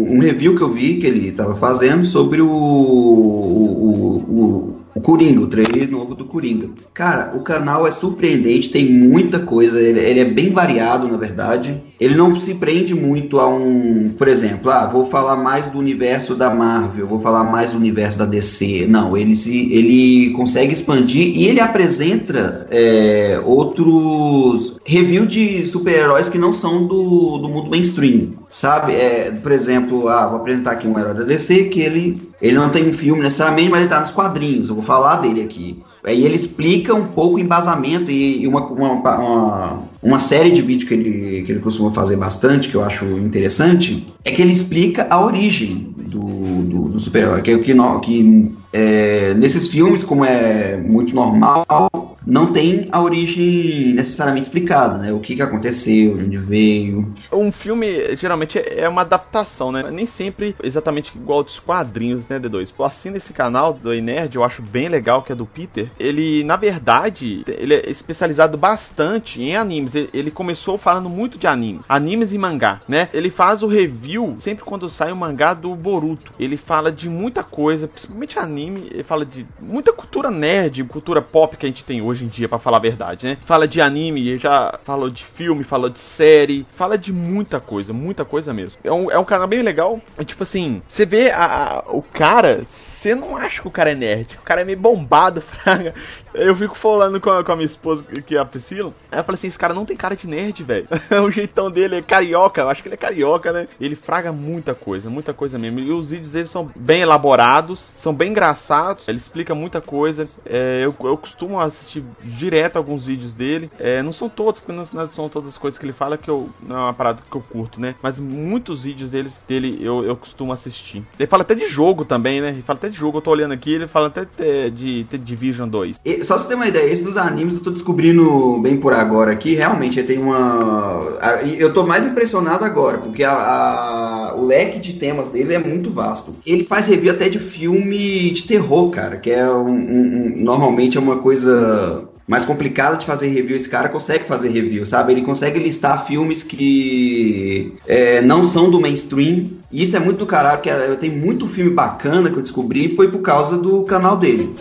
um 0.09 0.19
review 0.21 0.57
que 0.57 0.63
eu 0.63 0.73
vi 0.73 0.95
que 0.95 1.07
ele 1.07 1.29
estava 1.29 1.55
fazendo 1.57 2.07
sobre 2.07 2.41
o, 2.41 2.49
o, 2.49 4.17
o, 4.29 4.76
o 4.97 5.01
Coringa, 5.03 5.43
o 5.43 5.47
trailer 5.47 5.91
novo 5.91 6.15
do 6.15 6.25
Coringa. 6.25 6.71
Cara, 6.95 7.37
o 7.37 7.41
canal 7.41 7.87
é 7.87 7.91
surpreendente, 7.91 8.71
tem 8.71 8.91
muita 8.91 9.39
coisa, 9.39 9.79
ele, 9.79 10.01
ele, 10.01 10.21
é 10.21 10.25
bem 10.25 10.51
variado, 10.51 11.07
na 11.07 11.19
verdade. 11.19 11.83
Ele 12.01 12.15
não 12.15 12.35
se 12.41 12.55
prende 12.55 12.95
muito 12.95 13.39
a 13.39 13.47
um, 13.47 14.15
por 14.17 14.27
exemplo, 14.27 14.71
ah, 14.71 14.87
vou 14.87 15.05
falar 15.05 15.37
mais 15.37 15.69
do 15.69 15.79
universo 15.79 16.35
da 16.35 16.49
Marvel, 16.49 17.07
vou 17.07 17.21
falar 17.21 17.45
mais 17.45 17.73
do 17.73 17.77
universo 17.77 18.19
da 18.19 18.25
DC. 18.25 18.87
Não, 18.89 19.15
ele 19.15 19.37
se, 19.37 19.71
ele 19.71 20.31
consegue 20.31 20.73
expandir 20.73 21.27
e 21.37 21.47
ele 21.47 21.61
apresenta 21.61 22.67
é, 22.71 23.39
outros 23.45 24.76
review 24.87 25.27
de 25.27 25.67
super-heróis 25.67 26.29
que 26.29 26.39
não 26.39 26.53
são 26.53 26.87
do, 26.87 27.39
do 27.39 27.49
mundo 27.49 27.69
mainstream, 27.69 28.31
sabe? 28.49 28.93
É, 28.95 29.33
por 29.43 29.51
exemplo, 29.51 30.09
ah, 30.09 30.29
vou 30.29 30.39
apresentar 30.39 30.73
aqui 30.73 30.87
um 30.87 30.97
herói 30.97 31.13
da 31.13 31.25
DC 31.25 31.65
que 31.65 31.81
ele, 31.81 32.23
ele 32.41 32.57
não 32.57 32.71
tem 32.71 32.89
um 32.89 32.93
filme 32.93 33.21
necessariamente, 33.21 33.69
mas 33.69 33.81
ele 33.81 33.89
tá 33.91 34.01
nos 34.01 34.13
quadrinhos. 34.13 34.69
Eu 34.69 34.77
vou 34.77 34.85
falar 34.85 35.17
dele 35.17 35.43
aqui. 35.43 35.83
Aí 36.05 36.25
ele 36.25 36.37
explica 36.37 36.95
um 36.95 37.07
pouco 37.09 37.35
o 37.35 37.39
embasamento 37.41 38.13
e, 38.13 38.43
e 38.43 38.47
uma, 38.47 38.65
uma, 38.65 38.93
uma, 38.93 39.83
uma, 40.01 40.21
série 40.21 40.53
de 40.53 40.63
vídeos 40.63 40.89
que 40.89 40.95
ele, 40.95 41.43
que 41.43 41.51
ele 41.51 41.61
costuma 41.61 41.91
fazer 41.91 42.17
bastante, 42.17 42.69
que 42.69 42.77
eu 42.77 42.85
acho 42.85 43.05
interessante, 43.05 44.07
é 44.25 44.31
que 44.31 44.41
ele 44.41 44.53
explica 44.53 45.09
a 45.11 45.21
origem 45.21 45.93
do, 45.97 46.63
do, 46.63 46.89
do 46.91 47.01
super-herói. 47.01 47.43
Que, 47.43 47.59
que, 47.59 47.75
que 48.03 48.53
é, 48.73 49.35
nesses 49.35 49.67
filmes, 49.67 50.05
como 50.05 50.25
é 50.25 50.77
muito 50.77 51.13
normal, 51.13 52.16
não 52.27 52.53
tem 52.53 52.89
a 52.91 53.01
origem 53.01 53.95
necessariamente 53.95 54.49
explicada, 54.49 54.99
né? 54.99 55.13
O 55.13 55.21
que, 55.21 55.37
que 55.37 55.43
aconteceu, 55.43 56.17
de 56.17 56.25
onde 56.25 56.39
veio. 56.39 57.15
Um 57.33 57.53
filme 57.53 58.17
geralmente 58.17 58.59
é 58.59 58.89
uma 58.89 59.03
adaptação, 59.03 59.71
né? 59.71 59.85
Nem 59.91 60.07
sempre 60.07 60.57
exatamente 60.63 61.17
igual 61.17 61.45
dos 61.45 61.61
quadrinhos, 61.61 62.27
né, 62.29 62.41
D2? 62.41 62.73
Pô, 62.75 62.85
assim 62.85 63.11
nesse 63.11 63.33
canal 63.33 63.73
do 63.73 63.93
Nerd, 63.95 64.35
eu 64.35 64.43
acho 64.43 64.61
bem 64.61 64.89
legal, 64.89 65.23
que 65.23 65.33
é 65.33 65.35
do 65.35 65.47
Peter. 65.47 65.91
Ele, 65.99 66.43
na 66.43 66.57
verdade, 66.57 67.45
ele 67.47 67.75
é 67.75 67.91
especializado 67.91 68.59
bastante 68.59 69.41
em 69.41 69.55
animes. 69.55 69.95
Ele 69.95 70.31
começou 70.31 70.77
falando 70.77 71.09
muito 71.09 71.39
de 71.39 71.47
anime, 71.47 71.81
animes 71.89 72.33
e 72.33 72.39
mangá, 72.39 72.81
né? 72.89 73.09
Ele 73.15 73.31
faz 73.31 73.63
o 73.63 73.69
review 73.69 74.37
sempre 74.41 74.65
quando 74.65 74.89
sai 74.89 75.13
o 75.13 75.17
mangá 75.17 75.55
do 75.55 75.75
Boruto. 75.75 76.33
Ele 76.39 76.57
fala 76.57 76.91
de 76.91 77.09
muita 77.09 77.45
coisa, 77.45 77.87
principalmente 77.87 78.39
anime, 78.39 78.89
ele 78.91 79.05
fala 79.05 79.25
de 79.25 79.47
muita 79.61 79.93
cultura 79.93 80.31
nerd, 80.31 80.83
cultura 80.85 81.23
pop 81.23 81.57
que 81.57 81.67
a 81.67 81.69
gente 81.69 81.85
tem 81.85 82.03
hoje 82.03 82.16
hoje 82.17 82.25
em 82.25 82.29
dia, 82.29 82.49
para 82.49 82.59
falar 82.59 82.79
a 82.79 82.81
verdade, 82.81 83.27
né? 83.27 83.37
Fala 83.45 83.69
de 83.69 83.81
anime, 83.81 84.39
já 84.39 84.79
falou 84.83 85.11
de 85.11 85.23
filme, 85.23 85.63
falou 85.63 85.91
de 85.91 86.01
série, 86.01 86.67
fala 86.71 86.97
de 86.97 87.13
muita 87.13 87.61
coisa, 87.61 87.93
muita 87.93 88.25
coisa 88.25 88.55
mesmo. 88.55 88.79
É 88.83 88.91
um, 88.91 89.11
é 89.11 89.19
um 89.19 89.25
canal 89.25 89.47
bem 89.47 89.63
legal. 89.63 90.01
É 90.17 90.25
tipo 90.25 90.43
assim, 90.43 90.83
você 90.89 91.05
vê 91.05 91.31
a, 91.31 91.45
a, 91.45 91.85
o 91.89 92.03
cara, 92.03 92.65
você 92.67 93.15
não 93.15 93.37
acha 93.37 93.61
que 93.61 93.69
o 93.69 93.71
cara 93.71 93.93
é 93.93 93.95
nerd. 93.95 94.39
O 94.41 94.43
cara 94.43 94.63
é 94.63 94.65
meio 94.65 94.79
bombado, 94.79 95.41
fraga. 95.43 95.95
Eu 96.37 96.55
fico 96.55 96.77
falando 96.77 97.19
com 97.21 97.31
a, 97.31 97.43
com 97.43 97.53
a 97.53 97.57
minha 97.57 97.67
esposa, 97.67 98.05
que 98.05 98.37
é 98.37 98.39
a 98.39 98.45
Priscila. 98.45 98.93
Eu 99.11 99.25
falei 99.25 99.37
assim: 99.37 99.49
esse 99.49 99.59
cara 99.59 99.73
não 99.73 99.87
tem 99.87 99.97
cara 99.97 100.15
de 100.15 100.29
nerd, 100.29 100.63
velho. 100.63 100.87
o 101.25 101.31
jeitão 101.31 101.71
dele 101.71 101.97
é 101.97 102.03
carioca, 102.03 102.61
eu 102.61 102.69
acho 102.69 102.83
que 102.83 102.89
ele 102.89 102.95
é 102.95 102.99
carioca, 102.99 103.53
né? 103.53 103.69
Ele 103.81 103.97
fraga 103.97 104.31
muita 104.33 104.75
coisa, 104.75 105.09
muita 105.09 105.33
coisa 105.33 105.59
mesmo. 105.59 105.81
E 105.81 105.91
os 105.91 106.11
vídeos 106.11 106.33
dele 106.33 106.47
são 106.47 106.71
bem 106.77 107.01
elaborados, 107.01 107.91
são 107.97 108.13
bem 108.13 108.31
engraçados. 108.31 109.09
Ele 109.09 109.19
explica 109.19 109.55
muita 109.55 109.81
coisa. 109.81 110.29
É, 110.45 110.85
eu, 110.85 110.95
eu 111.01 111.17
costumo 111.17 111.59
assistir 111.59 112.05
direto 112.23 112.77
alguns 112.77 113.07
vídeos 113.07 113.33
dele. 113.33 113.71
É, 113.79 114.03
não 114.03 114.13
são 114.13 114.29
todos, 114.29 114.61
porque 114.61 114.73
não, 114.73 114.87
não, 114.93 115.11
são 115.13 115.29
todas 115.31 115.51
as 115.51 115.59
coisas 115.59 115.79
que 115.79 115.87
ele 115.87 115.93
fala 115.93 116.19
que 116.19 116.29
eu 116.29 116.51
não 116.63 116.77
é 116.77 116.81
uma 116.81 116.95
parada 116.95 117.23
que 117.29 117.37
eu 117.37 117.41
curto, 117.41 117.81
né? 117.81 117.95
Mas 118.03 118.19
muitos 118.19 118.85
vídeos 118.85 119.11
dele, 119.11 119.31
dele 119.49 119.79
eu, 119.81 120.05
eu 120.05 120.17
costumo 120.17 120.53
assistir. 120.53 121.03
Ele 121.19 121.27
fala 121.27 121.43
até 121.43 121.55
de 121.55 121.69
jogo 121.69 122.05
também, 122.05 122.43
né? 122.43 122.51
Ele 122.51 122.63
fala 122.63 122.79
até 122.79 122.91
de 122.91 122.97
jogo. 122.97 123.19
Eu 123.19 123.23
tô 123.23 123.31
olhando 123.31 123.53
aqui, 123.53 123.73
ele 123.73 123.87
fala 123.87 124.09
até 124.09 124.27
de, 124.71 125.05
de 125.05 125.19
Division 125.19 125.69
2. 125.69 126.01
E, 126.05 126.26
só 126.27 126.35
pra 126.35 126.43
você 126.43 126.49
ter 126.49 126.55
uma 126.55 126.67
ideia, 126.67 126.93
esse 126.93 127.03
dos 127.03 127.17
animes 127.17 127.55
eu 127.55 127.61
tô 127.61 127.71
descobrindo 127.71 128.59
bem 128.61 128.77
por 128.77 128.93
agora 128.93 129.33
aqui. 129.33 129.55
Realmente, 129.55 130.03
tem 130.03 130.19
uma. 130.19 131.19
Eu 131.59 131.73
tô 131.73 131.87
mais 131.87 132.05
impressionado 132.05 132.65
agora, 132.65 132.99
porque 132.99 133.23
a, 133.23 133.33
a, 133.33 134.35
o 134.37 134.45
leque 134.45 134.79
de 134.79 134.95
temas 134.95 135.29
dele 135.29 135.55
é 135.55 135.59
muito 135.59 135.91
vasto. 135.91 136.35
Ele 136.45 136.65
faz 136.65 136.87
review 136.87 137.13
até 137.13 137.29
de 137.29 137.39
filme 137.39 138.31
de 138.31 138.45
terror, 138.45 138.91
cara, 138.91 139.17
que 139.17 139.31
é 139.31 139.49
um, 139.49 139.69
um, 139.69 140.35
um 140.37 140.43
normalmente 140.43 140.99
é 140.99 141.01
uma 141.01 141.19
coisa 141.19 142.07
mais 142.27 142.45
complicado 142.45 142.99
de 142.99 143.07
fazer 143.07 143.29
review, 143.29 143.57
esse 143.57 143.69
cara 143.69 143.89
consegue 143.89 144.25
fazer 144.25 144.49
review, 144.49 144.85
sabe? 144.85 145.13
Ele 145.13 145.23
consegue 145.23 145.61
listar 145.61 146.07
filmes 146.07 146.43
que 146.43 147.73
é, 147.87 148.21
não 148.21 148.43
são 148.43 148.69
do 148.69 148.81
mainstream. 148.81 149.51
E 149.71 149.83
isso 149.83 149.97
é 149.97 150.01
muito 150.01 150.19
do 150.19 150.27
caralho, 150.27 150.59
porque 150.59 150.71
eu 150.71 150.97
tenho 150.97 151.17
muito 151.17 151.47
filme 151.47 151.71
bacana 151.71 152.31
que 152.31 152.37
eu 152.37 152.43
descobri 152.43 152.97
foi 152.97 153.11
por 153.11 153.21
causa 153.21 153.57
do 153.57 153.83
canal 153.83 154.17
dele. 154.17 154.53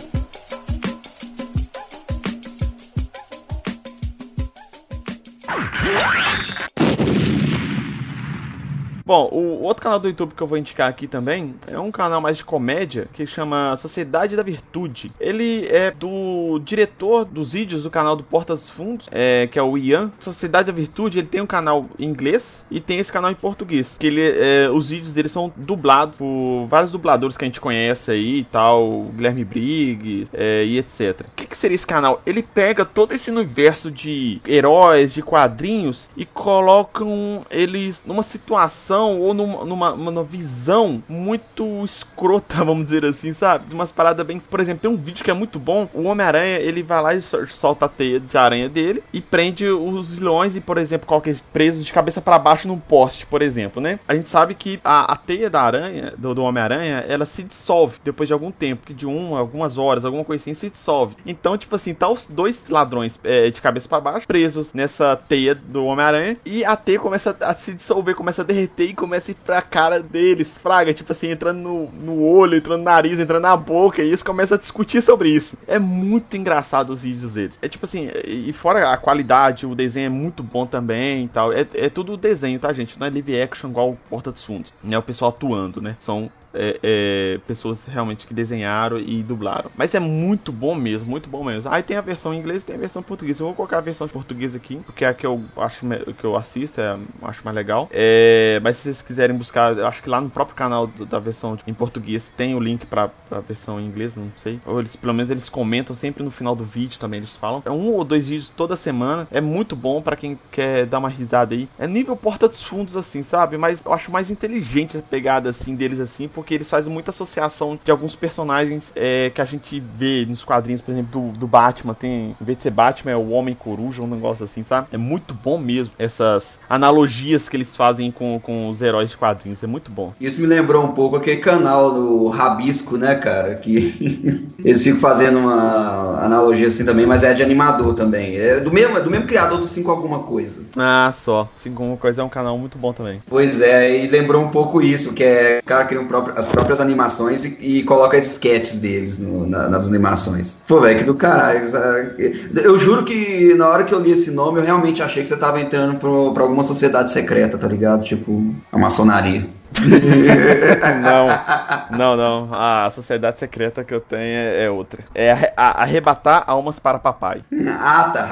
Bom, 9.06 9.28
o 9.30 9.62
outro 9.62 9.84
canal 9.84 10.00
do 10.00 10.08
YouTube 10.08 10.34
que 10.34 10.42
eu 10.42 10.48
vou 10.48 10.58
indicar 10.58 10.90
aqui 10.90 11.06
também 11.06 11.54
é 11.68 11.78
um 11.78 11.92
canal 11.92 12.20
mais 12.20 12.38
de 12.38 12.44
comédia 12.44 13.06
que 13.12 13.24
chama 13.24 13.76
Sociedade 13.76 14.34
da 14.34 14.42
Virtude. 14.42 15.12
Ele 15.20 15.64
é 15.68 15.92
do 15.92 16.58
diretor 16.64 17.24
dos 17.24 17.52
vídeos 17.52 17.84
do 17.84 17.90
canal 17.90 18.16
do 18.16 18.24
Porta 18.24 18.52
dos 18.52 18.68
Fundos, 18.68 19.08
é, 19.12 19.46
que 19.46 19.60
é 19.60 19.62
o 19.62 19.78
Ian. 19.78 20.10
Sociedade 20.18 20.66
da 20.66 20.72
Virtude, 20.72 21.20
ele 21.20 21.28
tem 21.28 21.40
um 21.40 21.46
canal 21.46 21.86
em 21.96 22.04
inglês 22.04 22.66
e 22.68 22.80
tem 22.80 22.98
esse 22.98 23.12
canal 23.12 23.30
em 23.30 23.36
português. 23.36 23.96
Que 23.96 24.08
ele, 24.08 24.22
é, 24.22 24.68
os 24.72 24.90
vídeos 24.90 25.14
dele 25.14 25.28
são 25.28 25.52
dublados 25.54 26.18
por 26.18 26.66
vários 26.66 26.90
dubladores 26.90 27.36
que 27.36 27.44
a 27.44 27.46
gente 27.46 27.60
conhece 27.60 28.10
aí 28.10 28.38
e 28.38 28.44
tal, 28.44 29.02
Guilherme 29.14 29.44
Briggs 29.44 30.28
é, 30.32 30.64
e 30.64 30.78
etc. 30.78 31.20
O 31.20 31.36
que, 31.36 31.46
que 31.46 31.56
seria 31.56 31.76
esse 31.76 31.86
canal? 31.86 32.20
Ele 32.26 32.42
pega 32.42 32.84
todo 32.84 33.14
esse 33.14 33.30
universo 33.30 33.88
de 33.88 34.40
heróis, 34.44 35.14
de 35.14 35.22
quadrinhos 35.22 36.08
e 36.16 36.24
colocam 36.24 37.46
eles 37.48 38.02
numa 38.04 38.24
situação 38.24 38.95
ou 39.04 39.34
numa, 39.34 39.64
numa, 39.64 39.90
numa, 39.94 40.24
visão 40.24 41.02
muito 41.08 41.84
escrota, 41.84 42.62
vamos 42.64 42.84
dizer 42.84 43.04
assim, 43.04 43.32
sabe? 43.32 43.66
De 43.66 43.74
umas 43.74 43.92
paradas 43.92 44.26
bem. 44.26 44.38
Por 44.38 44.60
exemplo, 44.60 44.82
tem 44.82 44.90
um 44.90 44.96
vídeo 44.96 45.24
que 45.24 45.30
é 45.30 45.34
muito 45.34 45.58
bom. 45.58 45.88
O 45.92 46.04
Homem-Aranha 46.04 46.58
ele 46.58 46.82
vai 46.82 47.02
lá 47.02 47.14
e 47.14 47.20
solta 47.20 47.86
a 47.86 47.88
teia 47.88 48.20
de 48.20 48.36
aranha 48.36 48.68
dele 48.68 49.02
e 49.12 49.20
prende 49.20 49.66
os 49.66 50.12
vilões 50.12 50.56
e, 50.56 50.60
por 50.60 50.78
exemplo, 50.78 51.06
eles 51.26 51.40
presos 51.40 51.84
de 51.84 51.92
cabeça 51.92 52.20
para 52.20 52.38
baixo 52.38 52.68
num 52.68 52.78
poste, 52.78 53.26
por 53.26 53.42
exemplo, 53.42 53.80
né? 53.80 53.98
A 54.06 54.14
gente 54.14 54.28
sabe 54.28 54.54
que 54.54 54.80
a, 54.84 55.12
a 55.12 55.16
teia 55.16 55.48
da 55.48 55.62
aranha, 55.62 56.14
do, 56.16 56.34
do 56.34 56.42
Homem-Aranha, 56.42 57.04
ela 57.08 57.26
se 57.26 57.42
dissolve 57.42 57.98
depois 58.04 58.28
de 58.28 58.32
algum 58.32 58.50
tempo, 58.50 58.92
de 58.92 59.06
um, 59.06 59.36
algumas 59.36 59.78
horas, 59.78 60.04
alguma 60.04 60.24
coisa 60.24 60.42
assim, 60.42 60.54
se 60.54 60.70
dissolve. 60.70 61.16
Então, 61.24 61.56
tipo 61.56 61.74
assim, 61.74 61.94
tá 61.94 62.08
os 62.08 62.26
dois 62.26 62.68
ladrões 62.68 63.18
é, 63.24 63.50
de 63.50 63.60
cabeça 63.60 63.88
para 63.88 64.00
baixo 64.00 64.26
presos 64.26 64.72
nessa 64.72 65.16
teia 65.16 65.54
do 65.54 65.84
Homem-Aranha 65.84 66.36
e 66.44 66.64
a 66.64 66.76
teia 66.76 66.98
começa 66.98 67.36
a 67.40 67.54
se 67.54 67.74
dissolver, 67.74 68.14
começa 68.14 68.42
a 68.42 68.44
derreter 68.44 68.85
e 68.86 68.94
começa 68.94 69.30
a 69.30 69.32
ir 69.32 69.34
pra 69.34 69.62
cara 69.62 70.02
deles, 70.02 70.56
fraga, 70.58 70.94
tipo 70.94 71.12
assim, 71.12 71.30
entrando 71.30 71.58
no, 71.58 71.86
no 71.92 72.22
olho, 72.22 72.56
entrando 72.56 72.78
no 72.78 72.84
nariz, 72.84 73.18
entrando 73.18 73.42
na 73.42 73.56
boca, 73.56 74.02
e 74.02 74.08
eles 74.08 74.22
começam 74.22 74.56
a 74.56 74.60
discutir 74.60 75.02
sobre 75.02 75.28
isso. 75.28 75.56
É 75.66 75.78
muito 75.78 76.36
engraçado 76.36 76.90
os 76.90 77.02
vídeos 77.02 77.32
deles. 77.32 77.58
É 77.62 77.68
tipo 77.68 77.86
assim, 77.86 78.10
e 78.24 78.52
fora 78.52 78.90
a 78.90 78.96
qualidade, 78.96 79.66
o 79.66 79.74
desenho 79.74 80.06
é 80.06 80.10
muito 80.10 80.42
bom 80.42 80.66
também 80.66 81.24
e 81.24 81.28
tal. 81.28 81.52
É, 81.52 81.66
é 81.74 81.88
tudo 81.88 82.16
desenho, 82.16 82.58
tá, 82.58 82.72
gente? 82.72 82.98
Não 82.98 83.06
é 83.06 83.10
live 83.10 83.40
action 83.40 83.70
igual 83.70 83.96
Porta 84.08 84.30
dos 84.30 84.44
Fundos. 84.44 84.72
Não 84.82 84.94
é 84.94 84.98
o 84.98 85.02
pessoal 85.02 85.30
atuando, 85.30 85.80
né? 85.80 85.96
São 85.98 86.30
é, 86.56 86.80
é, 86.82 87.40
pessoas 87.46 87.84
realmente 87.84 88.26
que 88.26 88.34
desenharam 88.34 88.98
e 88.98 89.22
dublaram. 89.22 89.70
Mas 89.76 89.94
é 89.94 90.00
muito 90.00 90.52
bom 90.52 90.74
mesmo, 90.74 91.08
muito 91.08 91.28
bom 91.28 91.44
mesmo. 91.44 91.70
Aí 91.72 91.82
tem 91.82 91.96
a 91.96 92.00
versão 92.00 92.32
em 92.32 92.38
inglês 92.38 92.62
e 92.62 92.66
tem 92.66 92.76
a 92.76 92.78
versão 92.78 93.00
em 93.00 93.04
português. 93.04 93.38
Eu 93.38 93.46
vou 93.46 93.54
colocar 93.54 93.78
a 93.78 93.82
versão 93.82 94.06
em 94.06 94.10
português 94.10 94.54
aqui, 94.54 94.76
porque 94.84 95.04
é 95.04 95.08
a 95.08 95.14
que 95.14 95.26
eu 95.26 95.42
acho 95.56 95.86
que 96.18 96.24
eu 96.24 96.36
assisto, 96.36 96.80
é, 96.80 96.96
acho 97.22 97.42
mais 97.44 97.54
legal. 97.54 97.88
É, 97.92 98.60
mas 98.62 98.76
se 98.76 98.84
vocês 98.84 99.02
quiserem 99.02 99.36
buscar, 99.36 99.78
acho 99.80 100.02
que 100.02 100.08
lá 100.08 100.20
no 100.20 100.30
próprio 100.30 100.56
canal 100.56 100.86
do, 100.86 101.06
da 101.06 101.18
versão 101.18 101.58
em 101.66 101.74
português 101.74 102.30
tem 102.36 102.54
o 102.54 102.60
link 102.60 102.86
para 102.86 103.10
a 103.30 103.40
versão 103.40 103.80
em 103.80 103.86
inglês, 103.86 104.16
não 104.16 104.30
sei. 104.36 104.60
Ou 104.64 104.80
eles, 104.80 104.96
pelo 104.96 105.14
menos 105.14 105.30
eles 105.30 105.48
comentam 105.48 105.94
sempre 105.94 106.22
no 106.22 106.30
final 106.30 106.54
do 106.54 106.64
vídeo 106.64 106.98
também, 106.98 107.18
eles 107.18 107.36
falam. 107.36 107.62
É 107.64 107.70
um 107.70 107.92
ou 107.92 108.04
dois 108.04 108.28
vídeos 108.28 108.48
toda 108.48 108.76
semana. 108.76 109.26
É 109.30 109.40
muito 109.40 109.76
bom 109.76 110.00
para 110.00 110.16
quem 110.16 110.38
quer 110.50 110.86
dar 110.86 110.98
uma 110.98 111.08
risada 111.08 111.54
aí. 111.54 111.68
É 111.78 111.86
nível 111.86 112.16
porta 112.16 112.48
dos 112.48 112.62
fundos 112.62 112.96
assim, 112.96 113.22
sabe? 113.22 113.56
Mas 113.56 113.80
eu 113.84 113.92
acho 113.92 114.10
mais 114.10 114.30
inteligente 114.30 114.96
a 114.96 115.02
pegada 115.02 115.50
assim 115.50 115.74
deles 115.74 116.00
assim, 116.00 116.28
porque 116.28 116.45
porque 116.46 116.54
eles 116.54 116.70
fazem 116.70 116.92
muita 116.92 117.10
associação 117.10 117.76
de 117.84 117.90
alguns 117.90 118.14
personagens 118.14 118.92
é, 118.94 119.32
que 119.34 119.40
a 119.40 119.44
gente 119.44 119.82
vê 119.98 120.24
nos 120.24 120.44
quadrinhos, 120.44 120.80
por 120.80 120.92
exemplo, 120.92 121.20
do, 121.20 121.38
do 121.38 121.46
Batman. 121.48 121.92
Tem, 121.92 122.36
em 122.40 122.44
vez 122.44 122.58
de 122.58 122.62
ser 122.62 122.70
Batman, 122.70 123.10
é 123.10 123.16
o 123.16 123.30
Homem 123.30 123.52
Coruja, 123.52 124.00
um 124.00 124.06
negócio 124.06 124.44
assim, 124.44 124.62
sabe? 124.62 124.86
É 124.92 124.96
muito 124.96 125.34
bom 125.34 125.58
mesmo 125.58 125.92
essas 125.98 126.56
analogias 126.70 127.48
que 127.48 127.56
eles 127.56 127.74
fazem 127.74 128.12
com, 128.12 128.38
com 128.38 128.68
os 128.68 128.80
heróis 128.80 129.10
de 129.10 129.16
quadrinhos. 129.16 129.64
É 129.64 129.66
muito 129.66 129.90
bom. 129.90 130.14
Isso 130.20 130.40
me 130.40 130.46
lembrou 130.46 130.84
um 130.84 130.92
pouco 130.92 131.16
aquele 131.16 131.38
canal 131.38 131.92
do 131.92 132.28
Rabisco, 132.28 132.96
né, 132.96 133.16
cara? 133.16 133.56
Que 133.56 134.48
eles 134.64 134.84
ficam 134.84 135.00
fazendo 135.00 135.40
uma 135.40 136.24
analogia 136.24 136.68
assim 136.68 136.84
também, 136.84 137.06
mas 137.06 137.24
é 137.24 137.34
de 137.34 137.42
animador 137.42 137.92
também. 137.94 138.36
É 138.36 138.60
do 138.60 138.72
mesmo, 138.72 138.96
é 138.96 139.00
do 139.00 139.10
mesmo 139.10 139.26
criador 139.26 139.58
do 139.58 139.66
5 139.66 139.90
Alguma 139.90 140.20
Coisa. 140.20 140.62
Ah, 140.76 141.10
só. 141.12 141.48
5 141.56 141.82
Alguma 141.82 141.98
Coisa 141.98 142.22
é 142.22 142.24
um 142.24 142.28
canal 142.28 142.56
muito 142.56 142.78
bom 142.78 142.92
também. 142.92 143.20
Pois 143.28 143.60
é, 143.60 144.04
e 144.04 144.06
lembrou 144.06 144.40
um 144.40 144.48
pouco 144.48 144.80
isso, 144.80 145.12
que 145.12 145.24
é 145.24 145.56
o 145.60 145.64
cara 145.66 145.84
cria 145.84 146.00
um 146.00 146.06
próprio, 146.06 146.35
as 146.36 146.46
próprias 146.46 146.80
animações 146.80 147.46
e, 147.46 147.56
e 147.60 147.82
coloca 147.82 148.16
sketches 148.18 148.78
deles 148.78 149.18
no, 149.18 149.46
na, 149.46 149.70
nas 149.70 149.88
animações. 149.88 150.58
Pô, 150.68 150.80
velho, 150.80 150.98
que 150.98 151.04
do 151.04 151.14
caralho. 151.14 151.66
Sabe? 151.66 152.50
Eu 152.54 152.78
juro 152.78 153.04
que 153.04 153.54
na 153.54 153.66
hora 153.66 153.84
que 153.84 153.94
eu 153.94 154.00
li 154.00 154.12
esse 154.12 154.30
nome, 154.30 154.60
eu 154.60 154.64
realmente 154.64 155.02
achei 155.02 155.22
que 155.22 155.30
você 155.30 155.36
tava 155.36 155.60
entrando 155.60 155.98
pro, 155.98 156.32
pra 156.34 156.42
alguma 156.42 156.62
sociedade 156.62 157.10
secreta, 157.10 157.56
tá 157.56 157.66
ligado? 157.66 158.04
Tipo, 158.04 158.54
a 158.70 158.78
maçonaria. 158.78 159.48
não, 161.90 161.98
não, 161.98 162.16
não. 162.16 162.48
A 162.52 162.88
sociedade 162.90 163.38
secreta 163.38 163.82
que 163.82 163.92
eu 163.92 164.00
tenho 164.00 164.20
é, 164.20 164.64
é 164.64 164.70
outra. 164.70 165.02
É 165.14 165.32
arre, 165.32 165.48
a, 165.56 165.82
arrebatar 165.82 166.44
almas 166.46 166.78
para 166.78 166.98
papai. 166.98 167.42
Ah, 167.68 168.10
tá. 168.12 168.28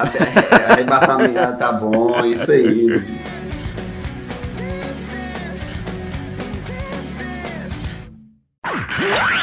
Arrebatamento, 0.73 1.57
tá 1.57 1.71
bom, 1.71 2.23
isso 2.25 2.51
aí. 2.51 3.03
Yeah! 8.97 9.27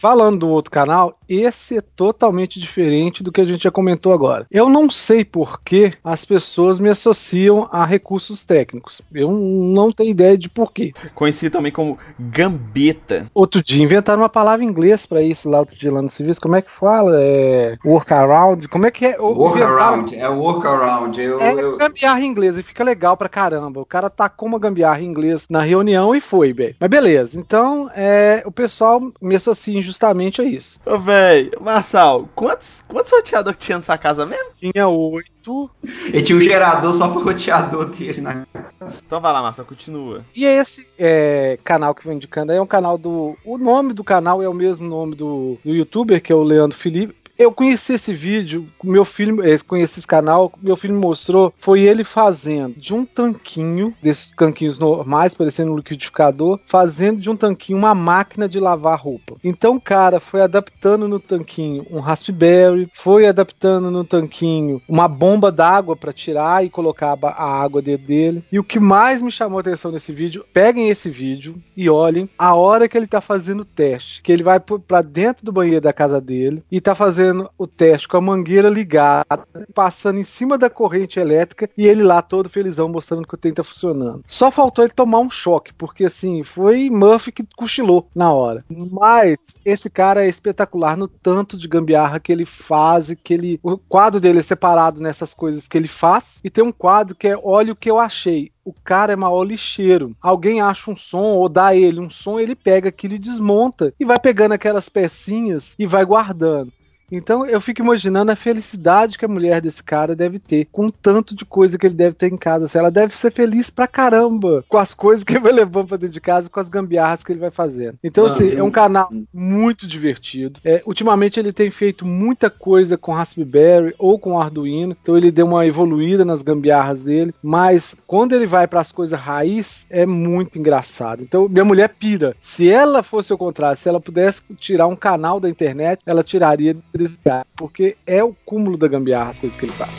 Falando 0.00 0.38
do 0.38 0.48
outro 0.48 0.70
canal, 0.70 1.12
esse 1.28 1.76
é 1.76 1.82
totalmente 1.82 2.58
diferente 2.58 3.22
do 3.22 3.30
que 3.30 3.38
a 3.38 3.44
gente 3.44 3.64
já 3.64 3.70
comentou 3.70 4.14
agora. 4.14 4.46
Eu 4.50 4.70
não 4.70 4.88
sei 4.88 5.26
por 5.26 5.60
que 5.60 5.92
as 6.02 6.24
pessoas 6.24 6.78
me 6.78 6.88
associam 6.88 7.68
a 7.70 7.84
recursos 7.84 8.46
técnicos. 8.46 9.02
Eu 9.12 9.30
não 9.30 9.92
tenho 9.92 10.10
ideia 10.10 10.38
de 10.38 10.48
porquê. 10.48 10.94
Conhecido 11.14 11.52
também 11.52 11.70
como 11.70 11.98
gambeta. 12.18 13.30
Outro 13.34 13.62
dia 13.62 13.82
inventaram 13.82 14.22
uma 14.22 14.28
palavra 14.30 14.64
em 14.64 14.68
inglês 14.68 15.04
para 15.04 15.20
isso 15.20 15.50
lá 15.50 15.60
outro 15.60 15.76
dia 15.76 15.92
lá 15.92 16.00
no 16.00 16.08
serviço. 16.08 16.40
Como 16.40 16.56
é 16.56 16.62
que 16.62 16.70
fala? 16.70 17.18
É 17.20 17.76
workaround? 17.84 18.68
Como 18.68 18.86
é 18.86 18.90
que 18.90 19.04
é? 19.04 19.20
Workaround, 19.20 20.16
é 20.16 20.28
workaround. 20.28 21.20
Eu, 21.20 21.42
é 21.42 21.52
eu... 21.52 21.76
gambiarra 21.76 22.20
em 22.20 22.26
inglês 22.26 22.56
e 22.56 22.62
fica 22.62 22.82
legal 22.82 23.18
pra 23.18 23.28
caramba. 23.28 23.80
O 23.80 23.86
cara 23.86 24.08
tacou 24.08 24.48
uma 24.48 24.58
gambiarra 24.58 25.02
em 25.02 25.06
inglês 25.06 25.44
na 25.50 25.60
reunião 25.60 26.14
e 26.14 26.22
foi, 26.22 26.54
bem. 26.54 26.74
Mas 26.80 26.88
beleza. 26.88 27.38
Então, 27.38 27.90
é, 27.94 28.42
o 28.46 28.50
pessoal 28.50 29.02
me 29.20 29.36
associa 29.36 29.89
justamente 29.90 30.40
a 30.40 30.44
isso. 30.44 30.78
Ô, 30.86 30.98
velho, 30.98 31.52
Marçal, 31.60 32.28
quantos, 32.34 32.84
quantos 32.86 33.12
roteadores 33.12 33.58
tinha 33.58 33.78
nessa 33.78 33.98
casa 33.98 34.24
mesmo? 34.24 34.50
Tinha 34.58 34.88
oito. 34.88 35.70
Ele 36.06 36.22
tinha 36.22 36.36
um 36.38 36.40
gerador 36.40 36.92
só 36.92 37.08
pro 37.08 37.22
roteador 37.22 37.86
dele 37.86 38.20
na 38.20 38.46
casa. 38.78 39.02
Então 39.04 39.20
vai 39.20 39.32
lá, 39.32 39.42
Marçal, 39.42 39.64
continua. 39.64 40.24
E 40.34 40.44
esse 40.44 40.86
é, 40.98 41.58
canal 41.64 41.94
que 41.94 42.00
eu 42.00 42.04
vou 42.04 42.12
indicando 42.12 42.52
aí 42.52 42.58
é 42.58 42.62
um 42.62 42.66
canal 42.66 42.96
do. 42.96 43.36
O 43.44 43.58
nome 43.58 43.92
do 43.92 44.04
canal 44.04 44.42
é 44.42 44.48
o 44.48 44.54
mesmo 44.54 44.88
nome 44.88 45.14
do, 45.14 45.58
do 45.64 45.74
youtuber, 45.74 46.22
que 46.22 46.32
é 46.32 46.36
o 46.36 46.42
Leandro 46.42 46.76
Felipe. 46.76 47.19
Eu 47.40 47.50
conheci 47.50 47.94
esse 47.94 48.12
vídeo, 48.12 48.68
meu 48.84 49.02
filho, 49.02 49.42
eh, 49.42 49.56
conheci 49.66 49.98
esse 49.98 50.06
canal, 50.06 50.52
meu 50.62 50.76
filho 50.76 50.92
me 50.92 51.00
mostrou, 51.00 51.54
foi 51.56 51.80
ele 51.80 52.04
fazendo 52.04 52.78
de 52.78 52.92
um 52.92 53.06
tanquinho, 53.06 53.94
desses 54.02 54.30
tanquinhos 54.32 54.78
normais, 54.78 55.32
parecendo 55.32 55.72
um 55.72 55.76
liquidificador, 55.76 56.60
fazendo 56.66 57.18
de 57.18 57.30
um 57.30 57.36
tanquinho 57.36 57.78
uma 57.78 57.94
máquina 57.94 58.46
de 58.46 58.60
lavar 58.60 59.00
roupa. 59.00 59.36
Então 59.42 59.76
o 59.76 59.80
cara 59.80 60.20
foi 60.20 60.42
adaptando 60.42 61.08
no 61.08 61.18
tanquinho 61.18 61.86
um 61.90 61.98
raspberry, 61.98 62.90
foi 62.92 63.24
adaptando 63.24 63.90
no 63.90 64.04
tanquinho 64.04 64.82
uma 64.86 65.08
bomba 65.08 65.50
d'água 65.50 65.96
para 65.96 66.12
tirar 66.12 66.62
e 66.62 66.68
colocar 66.68 67.16
a 67.22 67.62
água 67.62 67.80
dentro 67.80 68.06
dele. 68.06 68.44
E 68.52 68.58
o 68.58 68.64
que 68.64 68.78
mais 68.78 69.22
me 69.22 69.30
chamou 69.30 69.56
a 69.56 69.60
atenção 69.62 69.90
nesse 69.90 70.12
vídeo, 70.12 70.44
peguem 70.52 70.90
esse 70.90 71.08
vídeo 71.08 71.54
e 71.74 71.88
olhem 71.88 72.28
a 72.38 72.54
hora 72.54 72.86
que 72.86 72.98
ele 72.98 73.06
tá 73.06 73.22
fazendo 73.22 73.60
o 73.60 73.64
teste, 73.64 74.20
que 74.20 74.30
ele 74.30 74.42
vai 74.42 74.60
para 74.60 75.00
dentro 75.00 75.42
do 75.42 75.50
banheiro 75.52 75.80
da 75.80 75.94
casa 75.94 76.20
dele 76.20 76.62
e 76.70 76.82
tá 76.82 76.94
fazendo 76.94 77.29
fazendo 77.30 77.50
o 77.56 77.66
teste 77.66 78.08
com 78.08 78.16
a 78.16 78.20
mangueira 78.20 78.68
ligada, 78.68 79.46
passando 79.74 80.18
em 80.18 80.24
cima 80.24 80.58
da 80.58 80.68
corrente 80.68 81.18
elétrica 81.18 81.70
e 81.76 81.86
ele 81.86 82.02
lá 82.02 82.20
todo 82.20 82.48
felizão 82.48 82.88
mostrando 82.88 83.26
que 83.26 83.34
o 83.34 83.38
trem 83.38 83.54
tá 83.54 83.62
funcionando. 83.62 84.22
Só 84.26 84.50
faltou 84.50 84.84
ele 84.84 84.92
tomar 84.92 85.20
um 85.20 85.30
choque, 85.30 85.72
porque 85.72 86.04
assim, 86.04 86.42
foi 86.42 86.90
Murphy 86.90 87.32
que 87.32 87.46
cochilou 87.56 88.08
na 88.14 88.32
hora. 88.32 88.64
Mas 88.68 89.38
esse 89.64 89.88
cara 89.88 90.24
é 90.24 90.28
espetacular 90.28 90.96
no 90.96 91.08
tanto 91.08 91.56
de 91.56 91.68
gambiarra 91.68 92.20
que 92.20 92.32
ele 92.32 92.44
faz, 92.44 93.14
que 93.22 93.34
ele 93.34 93.60
o 93.62 93.78
quadro 93.78 94.20
dele 94.20 94.40
é 94.40 94.42
separado 94.42 95.00
nessas 95.00 95.32
coisas 95.32 95.68
que 95.68 95.78
ele 95.78 95.88
faz 95.88 96.40
e 96.42 96.50
tem 96.50 96.64
um 96.64 96.72
quadro 96.72 97.14
que 97.14 97.28
é 97.28 97.38
olha 97.42 97.72
o 97.72 97.76
que 97.76 97.90
eu 97.90 97.98
achei 97.98 98.50
o 98.64 98.72
cara 98.72 99.12
é 99.12 99.16
maior 99.16 99.42
lixeiro. 99.42 100.14
Alguém 100.20 100.60
acha 100.60 100.90
um 100.90 100.96
som 100.96 101.34
ou 101.34 101.48
dá 101.48 101.74
ele 101.74 101.98
um 101.98 102.10
som, 102.10 102.38
ele 102.38 102.54
pega 102.54 102.88
aquilo 102.88 103.14
e 103.14 103.18
desmonta 103.18 103.92
e 103.98 104.04
vai 104.04 104.18
pegando 104.18 104.52
aquelas 104.52 104.88
pecinhas 104.88 105.74
e 105.78 105.86
vai 105.86 106.04
guardando. 106.04 106.72
Então 107.10 107.46
eu 107.46 107.60
fico 107.60 107.82
imaginando 107.82 108.30
a 108.30 108.36
felicidade 108.36 109.18
que 109.18 109.24
a 109.24 109.28
mulher 109.28 109.60
desse 109.60 109.82
cara 109.82 110.14
deve 110.14 110.38
ter 110.38 110.66
com 110.70 110.86
o 110.86 110.92
tanto 110.92 111.34
de 111.34 111.44
coisa 111.44 111.78
que 111.78 111.86
ele 111.86 111.94
deve 111.94 112.14
ter 112.14 112.32
em 112.32 112.36
casa. 112.36 112.66
Assim, 112.66 112.78
ela 112.78 112.90
deve 112.90 113.16
ser 113.16 113.30
feliz 113.30 113.70
pra 113.70 113.86
caramba 113.86 114.64
com 114.68 114.78
as 114.78 114.94
coisas 114.94 115.24
que 115.24 115.32
ele 115.32 115.40
vai 115.40 115.52
levando 115.52 115.88
pra 115.88 115.96
dentro 115.96 116.14
de 116.14 116.20
casa, 116.20 116.48
com 116.48 116.60
as 116.60 116.68
gambiarras 116.68 117.22
que 117.22 117.32
ele 117.32 117.40
vai 117.40 117.50
fazendo. 117.50 117.98
Então, 118.02 118.24
assim, 118.26 118.54
é 118.54 118.62
um 118.62 118.70
canal 118.70 119.10
muito 119.32 119.86
divertido. 119.86 120.60
É, 120.64 120.82
ultimamente 120.86 121.38
ele 121.38 121.52
tem 121.52 121.70
feito 121.70 122.06
muita 122.06 122.50
coisa 122.50 122.96
com 122.96 123.12
Raspberry 123.12 123.94
ou 123.98 124.18
com 124.18 124.38
Arduino, 124.38 124.96
então 125.00 125.16
ele 125.16 125.30
deu 125.30 125.46
uma 125.46 125.66
evoluída 125.66 126.24
nas 126.24 126.42
gambiarras 126.42 127.02
dele. 127.02 127.34
Mas 127.42 127.94
quando 128.06 128.34
ele 128.34 128.46
vai 128.46 128.66
para 128.66 128.80
as 128.80 128.92
coisas 128.92 129.18
raiz, 129.18 129.86
é 129.90 130.06
muito 130.06 130.58
engraçado. 130.58 131.22
Então, 131.22 131.48
minha 131.48 131.64
mulher 131.64 131.88
pira. 131.88 132.34
Se 132.40 132.68
ela 132.70 133.02
fosse 133.02 133.32
o 133.32 133.38
contrário, 133.38 133.78
se 133.78 133.88
ela 133.88 134.00
pudesse 134.00 134.42
tirar 134.56 134.86
um 134.86 134.96
canal 134.96 135.40
da 135.40 135.48
internet, 135.48 136.00
ela 136.06 136.22
tiraria 136.22 136.76
desse 137.00 137.18
cara, 137.18 137.46
porque 137.56 137.96
é 138.06 138.22
o 138.22 138.34
cúmulo 138.44 138.76
da 138.76 138.86
gambiarra 138.86 139.30
as 139.30 139.38
coisas 139.38 139.58
que 139.58 139.64
ele 139.64 139.72
faz. 139.72 139.90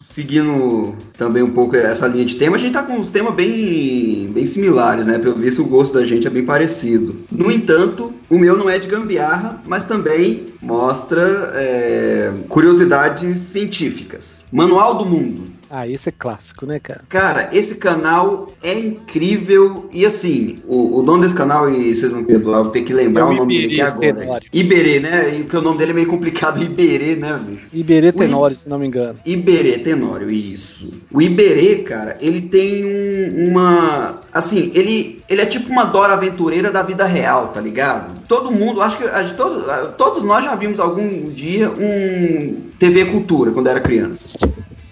Seguindo 0.00 0.94
também 1.18 1.42
um 1.42 1.50
pouco 1.50 1.74
essa 1.74 2.06
linha 2.06 2.24
de 2.24 2.36
tema, 2.36 2.54
a 2.54 2.58
gente 2.58 2.72
tá 2.72 2.84
com 2.84 2.92
uns 2.92 3.10
temas 3.10 3.34
bem, 3.34 4.30
bem 4.32 4.46
similares, 4.46 5.08
né? 5.08 5.18
Pelo 5.18 5.34
visto, 5.34 5.62
o 5.62 5.66
gosto 5.66 5.94
da 5.94 6.06
gente 6.06 6.24
é 6.24 6.30
bem 6.30 6.44
parecido. 6.44 7.16
No 7.32 7.50
entanto, 7.50 8.12
o 8.30 8.38
meu 8.38 8.56
não 8.56 8.70
é 8.70 8.78
de 8.78 8.86
gambiarra, 8.86 9.60
mas 9.66 9.82
também 9.82 10.46
mostra 10.62 11.52
é, 11.56 12.32
curiosidades 12.48 13.40
científicas. 13.40 14.44
Manual 14.52 14.98
do 14.98 15.04
Mundo. 15.04 15.53
Ah, 15.70 15.88
esse 15.88 16.08
é 16.08 16.12
clássico, 16.12 16.66
né, 16.66 16.78
cara? 16.78 17.02
Cara, 17.08 17.50
esse 17.52 17.76
canal 17.76 18.52
é 18.62 18.72
incrível. 18.74 19.88
E 19.92 20.04
assim, 20.06 20.60
o, 20.66 20.98
o 20.98 21.02
dono 21.02 21.22
desse 21.22 21.34
canal, 21.34 21.70
e 21.70 21.94
vocês 21.94 22.12
vão 22.12 22.24
perdoar, 22.24 22.58
eu 22.58 22.64
vou 22.64 22.72
ter 22.72 22.82
que 22.82 22.92
lembrar 22.92 23.22
é 23.22 23.24
o, 23.24 23.28
o 23.30 23.34
nome 23.34 23.54
Iberê 23.54 23.68
dele 23.68 23.82
agora. 23.82 24.14
Tenório. 24.14 24.48
Iberê, 24.52 25.00
né? 25.00 25.30
Porque 25.40 25.56
o 25.56 25.62
nome 25.62 25.78
dele 25.78 25.90
é 25.92 25.94
meio 25.94 26.08
complicado, 26.08 26.62
Iberê, 26.62 27.16
né, 27.16 27.40
bicho? 27.44 27.66
Iberê 27.72 28.12
Tenório, 28.12 28.54
I... 28.54 28.58
se 28.58 28.68
não 28.68 28.78
me 28.78 28.86
engano. 28.86 29.18
Iberê 29.24 29.78
Tenório, 29.78 30.30
isso. 30.30 30.90
O 31.10 31.20
Iberê, 31.20 31.76
cara, 31.76 32.16
ele 32.20 32.42
tem 32.42 32.84
um, 32.84 33.50
uma. 33.50 34.20
Assim, 34.32 34.70
ele, 34.74 35.22
ele 35.28 35.40
é 35.40 35.46
tipo 35.46 35.70
uma 35.70 35.84
Dora 35.84 36.14
aventureira 36.14 36.70
da 36.70 36.82
vida 36.82 37.04
real, 37.04 37.48
tá 37.48 37.60
ligado? 37.60 38.22
Todo 38.26 38.50
mundo, 38.50 38.82
acho 38.82 38.98
que 38.98 39.04
a, 39.04 39.32
todos, 39.34 39.64
todos 39.96 40.24
nós 40.24 40.44
já 40.44 40.54
vimos 40.54 40.80
algum 40.80 41.30
dia 41.30 41.70
um 41.70 42.70
TV 42.78 43.06
Cultura 43.06 43.50
quando 43.50 43.68
era 43.68 43.80
criança. 43.80 44.30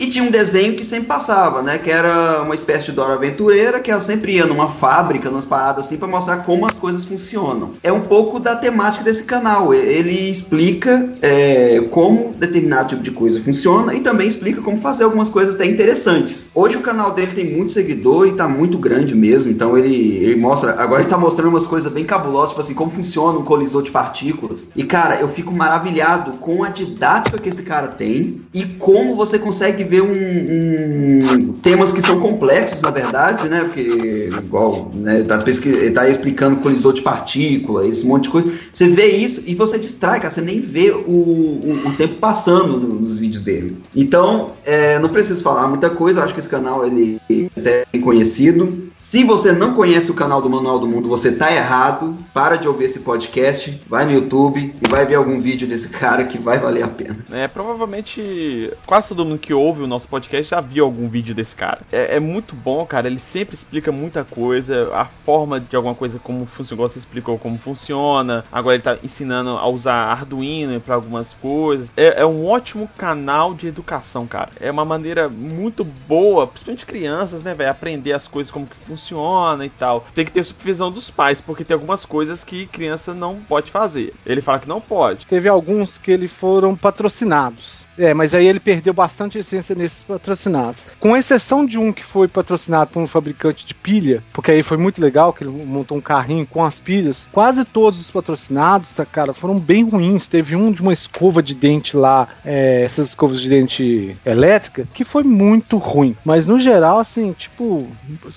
E 0.03 0.09
tinha 0.09 0.25
um 0.25 0.33
desenho 0.33 0.75
que 0.75 0.85
sempre 0.85 1.07
passava, 1.07 1.63
né? 1.63 1.79
Que 1.79 1.89
era 1.89 2.43
uma 2.43 2.57
espécie 2.57 2.87
de 2.87 2.93
Dora 2.93 3.15
Aventureira, 3.15 3.79
que 3.79 3.89
ela 3.89 4.01
sempre 4.01 4.33
ia 4.33 4.45
numa 4.45 4.69
fábrica, 4.69 5.31
numas 5.31 5.47
paradas 5.47 5.87
assim, 5.87 5.97
para 5.97 6.09
mostrar 6.09 6.39
como 6.39 6.67
as 6.67 6.77
coisas 6.77 7.05
funcionam. 7.05 7.71
É 7.85 7.93
um 7.93 8.01
pouco 8.01 8.41
da 8.41 8.57
temática 8.57 9.05
desse 9.05 9.23
canal. 9.23 9.73
Ele 9.73 10.29
explica 10.29 11.09
é, 11.23 11.81
como 11.93 12.35
determinado 12.37 12.89
tipo 12.89 13.03
de 13.05 13.13
coisa 13.13 13.41
funciona 13.45 13.95
e 13.95 14.01
também 14.01 14.27
explica 14.27 14.61
como 14.61 14.77
fazer 14.77 15.05
algumas 15.05 15.29
coisas 15.29 15.55
até 15.55 15.67
interessantes. 15.67 16.49
Hoje 16.53 16.79
o 16.79 16.81
canal 16.81 17.13
dele 17.13 17.31
tem 17.33 17.55
muito 17.55 17.71
seguidor 17.71 18.27
e 18.27 18.33
tá 18.33 18.49
muito 18.49 18.79
grande 18.79 19.15
mesmo, 19.15 19.53
então 19.53 19.79
ele, 19.79 20.17
ele 20.17 20.35
mostra. 20.35 20.73
Agora 20.83 21.03
ele 21.03 21.11
tá 21.11 21.17
mostrando 21.17 21.51
umas 21.51 21.69
coisas 21.69 21.93
bem 21.93 22.05
cabulosas, 22.05 22.49
tipo 22.49 22.61
assim, 22.61 22.75
como 22.75 22.91
funciona 22.91 23.39
um 23.39 23.45
colisor 23.45 23.85
de 23.85 23.93
partículas. 23.93 24.67
E 24.75 24.83
cara, 24.83 25.21
eu 25.21 25.29
fico 25.29 25.55
maravilhado 25.55 26.33
com 26.39 26.65
a 26.65 26.71
didática 26.71 27.39
que 27.39 27.49
esse 27.49 27.63
cara 27.63 27.87
tem 27.87 28.41
e 28.53 28.65
como 28.65 29.15
você 29.15 29.39
consegue 29.39 29.92
ver 29.93 30.03
um, 30.03 30.11
um, 30.11 31.53
temas 31.53 31.93
que 31.93 32.01
são 32.01 32.19
complexos, 32.19 32.81
na 32.81 32.91
verdade, 32.91 33.47
né? 33.47 33.65
Porque, 33.65 34.31
igual, 34.43 34.91
né, 34.95 35.17
ele 35.17 35.25
tá, 35.25 35.45
ele 35.47 35.91
tá 35.91 36.09
explicando 36.09 36.57
colisor 36.57 36.95
de 36.95 37.03
partícula, 37.03 37.87
esse 37.87 38.07
monte 38.07 38.25
de 38.25 38.31
coisa. 38.31 38.51
Você 38.73 38.89
vê 38.89 39.09
isso 39.09 39.43
e 39.47 39.55
você 39.55 39.79
distrai, 39.79 40.19
cara. 40.19 40.31
Você 40.31 40.41
nem 40.41 40.61
vê 40.61 40.91
o, 40.91 41.11
o, 41.11 41.83
o 41.85 41.93
tempo 41.93 42.15
passando 42.15 42.79
nos 42.79 43.19
vídeos 43.19 43.43
dele. 43.43 43.77
Então, 43.95 44.53
é, 44.65 44.99
não 44.99 45.11
preciso 45.11 45.43
falar 45.43 45.69
muita 45.69 45.91
coisa. 45.91 46.21
Eu 46.21 46.25
acho 46.25 46.33
que 46.33 46.41
esse 46.41 46.49
canal 46.49 46.87
ele 46.87 47.21
é 47.29 47.61
até 47.61 47.85
conhecido. 48.01 48.91
Se 49.03 49.25
você 49.25 49.53
não 49.53 49.75
conhece 49.75 50.11
o 50.11 50.15
canal 50.15 50.41
do 50.41 50.49
Manual 50.49 50.79
do 50.79 50.87
Mundo, 50.87 51.09
você 51.09 51.33
tá 51.33 51.53
errado. 51.53 52.17
Para 52.33 52.57
de 52.57 52.67
ouvir 52.67 52.85
esse 52.85 53.01
podcast, 53.01 53.79
vai 53.87 54.07
no 54.07 54.13
YouTube 54.13 54.75
e 54.81 54.89
vai 54.89 55.05
ver 55.05 55.17
algum 55.17 55.39
vídeo 55.39 55.69
desse 55.69 55.89
cara 55.89 56.25
que 56.25 56.39
vai 56.39 56.59
valer 56.59 56.85
a 56.85 56.89
pena. 56.89 57.19
É, 57.31 57.47
provavelmente 57.47 58.73
quase 58.87 59.09
todo 59.09 59.27
mundo 59.27 59.39
que 59.39 59.53
ouve 59.53 59.83
o 59.83 59.87
nosso 59.87 60.09
podcast 60.09 60.49
já 60.49 60.61
viu 60.63 60.85
algum 60.85 61.09
vídeo 61.09 61.35
desse 61.35 61.55
cara. 61.55 61.81
É, 61.93 62.17
é 62.17 62.21
muito 62.21 62.55
bom, 62.55 62.87
cara. 62.87 63.07
Ele 63.09 63.19
sempre 63.19 63.55
explica 63.55 63.93
muita 63.93 64.25
coisa, 64.25 64.91
a 64.95 65.05
forma 65.05 65.61
de 65.61 65.77
alguma 65.77 65.97
coisa 65.97 66.19
como 66.19 66.47
funciona, 66.47 66.81
você 66.81 67.01
explicou 67.01 67.37
como 67.39 67.59
funciona. 67.59 68.45
Agora 68.51 68.77
ele 68.77 68.85
tá 68.85 68.97
ensinando 69.03 69.51
a 69.51 69.69
usar 69.69 69.95
Arduino 69.95 70.81
para 70.81 70.95
algumas 70.95 71.35
coisas. 71.35 71.93
É, 71.97 72.23
é 72.23 72.25
um 72.25 72.47
ótimo 72.47 72.89
canal 72.97 73.53
de 73.53 73.67
educação, 73.67 74.27
cara. 74.27 74.51
É 74.59 74.71
uma 74.71 74.87
maneira 74.87 75.29
muito 75.29 75.85
boa, 75.85 76.47
principalmente 76.47 76.87
crianças, 76.87 77.43
né, 77.43 77.53
velho, 77.53 77.71
aprender 77.71 78.13
as 78.13 78.29
coisas 78.29 78.51
como 78.51 78.67
que 78.67 78.92
funciona 78.93 79.65
e 79.65 79.71
tal. 79.71 80.07
Tem 80.15 80.25
que 80.25 80.33
ter 80.33 80.45
supervisão 80.45 80.91
dos 80.91 81.11
pais, 81.11 81.41
porque 81.41 81.65
tem 81.65 81.75
algumas 81.75 82.05
coisas 82.05 82.45
que 82.45 82.67
criança 82.67 83.15
não 83.15 83.41
pode 83.41 83.71
fazer. 83.71 84.15
Ele 84.25 84.41
fala 84.41 84.61
que 84.61 84.69
não 84.69 84.81
pode. 84.81 85.27
Teve 85.27 85.49
alguns 85.49 85.99
que 85.99 86.11
ele 86.11 86.29
foram 86.29 86.77
patrocinados. 86.77 87.82
É, 87.99 88.15
mas 88.15 88.35
aí 88.35 88.47
ele 88.47 88.61
perdeu 88.61 88.93
bastante 88.93 89.39
essência 89.39 89.75
nesses 89.75 90.03
patrocinados. 90.03 90.85
Com 90.99 91.17
exceção 91.17 91.65
de 91.65 91.79
um 91.79 91.93
que 91.93 92.05
foi 92.05 92.29
patrocinado 92.29 92.91
por 92.91 93.03
um 93.03 93.07
fabricante 93.07 93.67
de 93.67 93.75
pilha, 93.75 94.23
porque 94.33 94.51
aí 94.51 94.63
foi 94.63 94.77
muito 94.77 95.01
legal, 95.01 95.33
que 95.33 95.45
ele 95.45 95.51
montou 95.51 95.99
um 95.99 96.01
carrinho 96.01 96.47
com 96.47 96.65
as 96.65 96.81
pilhas. 96.81 97.27
Quase 97.33 97.65
todos 97.65 98.01
os 98.01 98.11
patrocinados, 98.11 98.91
tá, 98.91 99.05
cara, 99.05 99.33
foram 99.35 99.59
bem 99.59 99.85
ruins. 99.85 100.27
Teve 100.27 100.57
um 100.57 100.73
de 100.73 100.81
uma 100.81 100.93
escova 100.93 101.43
de 101.43 101.55
dente 101.55 101.97
lá, 101.97 102.29
é, 102.45 102.83
essas 102.85 103.09
escovas 103.09 103.41
de 103.41 103.49
dente 103.49 104.17
elétrica, 104.25 104.87
que 104.93 105.05
foi 105.05 105.23
muito 105.23 105.77
ruim. 105.77 106.17
Mas 106.25 106.47
no 106.47 106.59
geral, 106.59 106.99
assim, 106.99 107.33
tipo, 107.33 107.87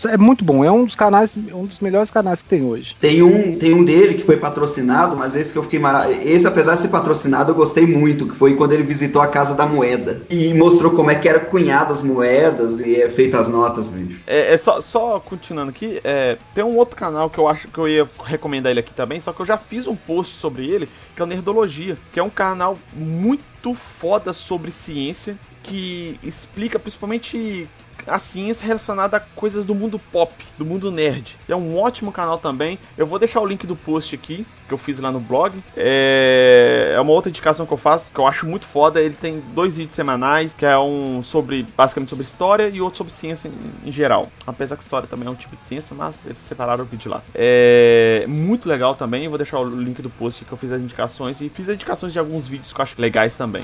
é 0.07 0.17
muito 0.17 0.43
bom. 0.43 0.63
É 0.63 0.71
um 0.71 0.85
dos 0.85 0.95
canais, 0.95 1.35
um 1.53 1.65
dos 1.65 1.79
melhores 1.79 2.11
canais 2.11 2.41
que 2.41 2.49
tem 2.49 2.63
hoje. 2.63 2.95
Tem 2.99 3.21
um, 3.21 3.57
tem 3.57 3.73
um 3.73 3.83
dele 3.83 4.15
que 4.15 4.23
foi 4.23 4.37
patrocinado, 4.37 5.15
mas 5.15 5.35
esse 5.35 5.51
que 5.51 5.57
eu 5.57 5.63
fiquei 5.63 5.79
maravilhoso. 5.79 6.27
Esse, 6.27 6.47
apesar 6.47 6.75
de 6.75 6.81
ser 6.81 6.87
patrocinado, 6.89 7.51
eu 7.51 7.55
gostei 7.55 7.85
muito, 7.85 8.27
que 8.27 8.35
foi 8.35 8.55
quando 8.55 8.73
ele 8.73 8.83
visitou 8.83 9.21
a 9.21 9.27
casa 9.27 9.44
Casa 9.45 9.53
da 9.53 9.67
Moeda. 9.67 10.23
E 10.27 10.51
mostrou 10.55 10.91
como 10.91 11.11
é 11.11 11.15
que 11.15 11.29
era 11.29 11.39
cunhado 11.39 11.93
as 11.93 12.01
moedas 12.01 12.79
e 12.79 12.99
é 12.99 13.09
feita 13.09 13.39
as 13.39 13.47
notas, 13.47 13.91
bicho. 13.91 14.19
É, 14.25 14.53
é 14.53 14.57
só, 14.57 14.81
só 14.81 15.19
continuando 15.19 15.69
aqui, 15.69 15.99
é, 16.03 16.37
tem 16.55 16.63
um 16.63 16.75
outro 16.75 16.95
canal 16.95 17.29
que 17.29 17.37
eu 17.37 17.47
acho 17.47 17.67
que 17.67 17.77
eu 17.77 17.87
ia 17.87 18.09
recomendar 18.23 18.71
ele 18.71 18.79
aqui 18.79 18.93
também, 18.93 19.21
só 19.21 19.31
que 19.31 19.39
eu 19.39 19.45
já 19.45 19.57
fiz 19.57 19.85
um 19.85 19.95
post 19.95 20.35
sobre 20.35 20.67
ele, 20.67 20.89
que 21.15 21.21
é 21.21 21.25
o 21.25 21.27
Nerdologia, 21.27 21.95
que 22.11 22.19
é 22.19 22.23
um 22.23 22.29
canal 22.29 22.77
muito 22.91 23.75
foda 23.75 24.33
sobre 24.33 24.71
ciência, 24.71 25.37
que 25.61 26.19
explica 26.23 26.79
principalmente 26.79 27.69
a 28.07 28.19
ciência 28.19 28.65
relacionada 28.65 29.17
a 29.17 29.19
coisas 29.19 29.65
do 29.65 29.75
mundo 29.75 29.99
pop, 29.99 30.33
do 30.57 30.65
mundo 30.65 30.91
nerd. 30.91 31.37
É 31.47 31.55
um 31.55 31.77
ótimo 31.77 32.11
canal 32.11 32.37
também. 32.37 32.77
Eu 32.97 33.07
vou 33.07 33.19
deixar 33.19 33.41
o 33.41 33.45
link 33.45 33.65
do 33.65 33.75
post 33.75 34.13
aqui, 34.15 34.45
que 34.67 34.73
eu 34.73 34.77
fiz 34.77 34.99
lá 34.99 35.11
no 35.11 35.19
blog. 35.19 35.57
É, 35.75 36.93
é 36.95 37.01
uma 37.01 37.11
outra 37.11 37.29
indicação 37.29 37.65
que 37.65 37.73
eu 37.73 37.77
faço, 37.77 38.11
que 38.11 38.19
eu 38.19 38.27
acho 38.27 38.45
muito 38.45 38.65
foda. 38.65 39.01
Ele 39.01 39.15
tem 39.15 39.41
dois 39.53 39.77
vídeos 39.77 39.95
semanais, 39.95 40.53
que 40.53 40.65
é 40.65 40.77
um 40.77 41.21
sobre, 41.23 41.65
basicamente 41.75 42.09
sobre 42.09 42.25
história 42.25 42.69
e 42.69 42.81
outro 42.81 42.97
sobre 42.97 43.13
ciência 43.13 43.47
em, 43.47 43.89
em 43.89 43.91
geral. 43.91 44.31
Apesar 44.45 44.75
que 44.77 44.83
história 44.83 45.07
também 45.07 45.27
é 45.27 45.31
um 45.31 45.35
tipo 45.35 45.55
de 45.55 45.63
ciência, 45.63 45.95
mas 45.95 46.15
eles 46.25 46.37
separaram 46.37 46.83
o 46.83 46.87
vídeo 46.87 47.09
lá. 47.11 47.21
É 47.33 48.25
muito 48.27 48.67
legal 48.67 48.95
também. 48.95 49.23
Eu 49.23 49.29
vou 49.29 49.37
deixar 49.37 49.59
o 49.59 49.69
link 49.69 50.01
do 50.01 50.09
post 50.09 50.45
que 50.45 50.51
eu 50.51 50.57
fiz 50.57 50.71
as 50.71 50.81
indicações 50.81 51.41
e 51.41 51.49
fiz 51.49 51.67
as 51.69 51.75
indicações 51.75 52.13
de 52.13 52.19
alguns 52.19 52.47
vídeos 52.47 52.71
que 52.71 52.79
eu 52.79 52.83
acho 52.83 52.95
legais 52.99 53.35
também. 53.35 53.63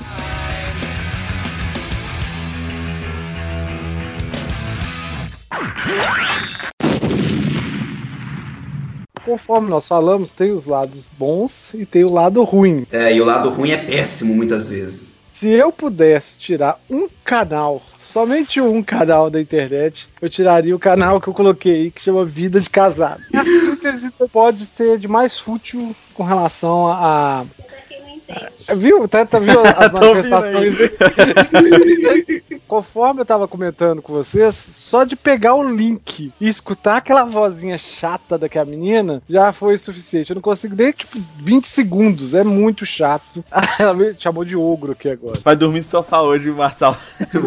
Conforme 9.32 9.70
nós 9.70 9.88
falamos, 9.88 10.34
tem 10.34 10.52
os 10.52 10.66
lados 10.66 11.08
bons 11.18 11.72
e 11.72 11.86
tem 11.86 12.04
o 12.04 12.12
lado 12.12 12.44
ruim. 12.44 12.86
É, 12.92 13.14
e 13.14 13.18
o 13.18 13.24
lado 13.24 13.48
ruim 13.48 13.70
é 13.70 13.78
péssimo 13.78 14.34
muitas 14.34 14.68
vezes. 14.68 15.18
Se 15.32 15.48
eu 15.48 15.72
pudesse 15.72 16.36
tirar 16.36 16.78
um 16.90 17.08
canal, 17.24 17.80
somente 18.02 18.60
um 18.60 18.82
canal 18.82 19.30
da 19.30 19.40
internet, 19.40 20.06
eu 20.20 20.28
tiraria 20.28 20.76
o 20.76 20.78
canal 20.78 21.18
que 21.18 21.28
eu 21.28 21.32
coloquei 21.32 21.72
aí, 21.72 21.90
que 21.90 22.02
chama 22.02 22.26
Vida 22.26 22.60
de 22.60 22.68
Casado. 22.68 23.22
A 23.32 23.42
síntese 23.42 24.10
pode 24.30 24.66
ser 24.66 24.98
de 24.98 25.08
mais 25.08 25.38
fútil 25.38 25.96
com 26.12 26.24
relação 26.24 26.86
a, 26.86 27.46
é, 28.68 28.74
viu? 28.74 29.06
Tá, 29.08 29.24
tá 29.24 29.38
viu 29.38 29.60
as 29.60 29.92
manifestações 29.92 30.76
Conforme 32.66 33.20
eu 33.20 33.26
tava 33.26 33.46
comentando 33.46 34.00
com 34.00 34.14
vocês, 34.14 34.54
só 34.54 35.04
de 35.04 35.14
pegar 35.14 35.54
o 35.54 35.62
link 35.62 36.32
e 36.40 36.48
escutar 36.48 36.96
aquela 36.96 37.24
vozinha 37.24 37.76
chata 37.76 38.38
daquela 38.38 38.64
menina 38.64 39.22
já 39.28 39.52
foi 39.52 39.76
suficiente. 39.76 40.30
Eu 40.30 40.36
não 40.36 40.42
consigo 40.42 40.74
nem, 40.74 40.90
tipo, 40.90 41.18
20 41.38 41.68
segundos. 41.68 42.32
É 42.32 42.42
muito 42.42 42.86
chato. 42.86 43.44
Ela 43.78 43.92
me 43.92 44.14
chamou 44.18 44.44
de 44.44 44.56
ogro 44.56 44.92
aqui 44.92 45.10
agora. 45.10 45.40
Vai 45.44 45.54
dormir 45.54 45.78
no 45.80 45.84
sofá 45.84 46.22
hoje, 46.22 46.50
Marçal. 46.50 46.96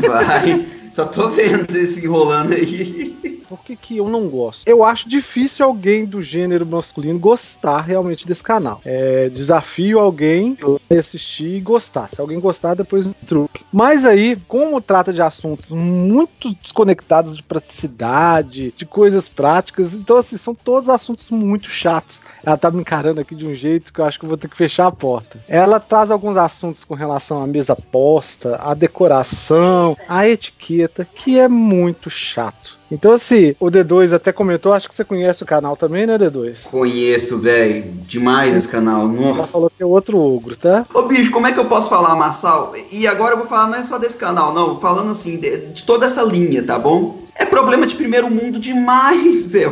Vai. 0.08 0.66
Só 0.92 1.06
tô 1.06 1.30
vendo 1.30 1.76
esse 1.76 2.06
enrolando 2.06 2.54
aí. 2.54 3.44
Por 3.48 3.60
que, 3.60 3.76
que 3.76 3.98
eu 3.98 4.10
não 4.10 4.28
gosto? 4.28 4.68
Eu 4.68 4.84
acho 4.84 5.08
difícil 5.08 5.66
alguém 5.66 6.06
do 6.06 6.22
gênero 6.22 6.66
masculino 6.66 7.20
gostar 7.20 7.82
realmente 7.82 8.28
desse 8.28 8.44
canal. 8.44 8.82
É, 8.84 9.30
desafio 9.30 10.00
alguém 10.00 10.58
assistir 10.90 11.56
e 11.56 11.62
gostar. 11.62 12.10
Se 12.10 12.22
alguém 12.22 12.40
gostar, 12.40 12.74
depois 12.74 13.06
me 13.06 13.14
truque. 13.26 13.64
Mas 13.72 14.06
aí, 14.06 14.38
como 14.48 14.82
trata 14.82 15.12
de 15.12 15.22
assuntos 15.22 15.72
muito 15.72 16.54
desconectados 16.56 17.36
de 17.36 17.44
praticidade, 17.44 18.74
de 18.76 18.86
coisas 18.86 19.28
práticas, 19.28 19.94
então 19.94 20.18
assim, 20.18 20.38
são 20.38 20.56
todos 20.56 20.90
assuntos 20.90 21.30
muito 21.30 21.70
chatos. 21.70 22.22
Ela 22.44 22.58
tá 22.58 22.72
me 22.72 22.82
encarando 22.82 23.22
aqui 23.22 23.36
de 23.36 23.46
um 23.46 23.56
jeito 23.56 23.92
que 23.92 24.00
eu 24.00 24.06
acho 24.06 24.20
que 24.20 24.26
eu 24.26 24.30
vou 24.30 24.38
ter 24.38 24.50
que 24.50 24.58
fechar 24.58 24.88
a 24.88 24.92
porta. 24.92 25.40
Ela 25.48 25.80
traz 25.80 26.12
alguns 26.12 26.38
assuntos 26.38 26.84
com 26.84 26.96
relação 26.96 27.42
à 27.42 27.48
mesa 27.48 27.76
posta, 27.76 28.58
à 28.58 28.74
decoração, 28.74 29.98
à 30.08 30.28
etiqueta, 30.28 31.06
que 31.06 31.40
é 31.40 31.48
muito 31.48 32.10
chato. 32.10 32.78
Então, 32.92 33.12
assim, 33.12 33.56
o 33.60 33.66
D2 33.66 34.14
até 34.14 34.32
comentou, 34.32 34.74
acho 34.74 34.88
que 34.88 34.96
você 34.96 35.04
conhece 35.04 35.44
o 35.44 35.46
canal 35.46 35.76
também, 35.76 36.06
né, 36.06 36.18
D2? 36.18 36.64
Conheço, 36.70 37.40
velho. 37.40 37.84
Demais 38.06 38.56
esse 38.56 38.68
canal. 38.68 39.08
Nossa. 39.08 39.40
Ela 39.40 39.48
falou 39.48 39.72
que 39.76 39.82
é 39.82 39.86
outro 39.86 40.20
ogro, 40.20 40.56
tá? 40.56 40.86
Ô, 40.94 41.04
bicho, 41.04 41.32
como 41.32 41.48
é 41.48 41.52
que 41.52 41.60
eu 41.60 41.66
posso 41.66 41.90
falar, 41.90 42.16
Marçal? 42.16 42.74
E 42.92 43.08
agora 43.08 43.34
eu 43.34 43.40
vou 43.40 43.48
falar 43.48 43.68
não 43.68 43.76
é 43.76 43.84
só 43.84 43.98
desse 43.98 44.18
canal, 44.18 44.54
não. 44.54 44.80
Falando 44.80 45.12
assim, 45.12 45.38
de, 45.38 45.58
de 45.68 45.84
toda 45.84 46.06
essa 46.06 46.22
linha, 46.22 46.62
tá 46.64 46.78
bom? 46.78 47.24
É 47.36 47.44
problema 47.44 47.86
de 47.86 47.96
primeiro 47.96 48.30
mundo 48.30 48.60
demais, 48.60 49.44
Zé. 49.50 49.66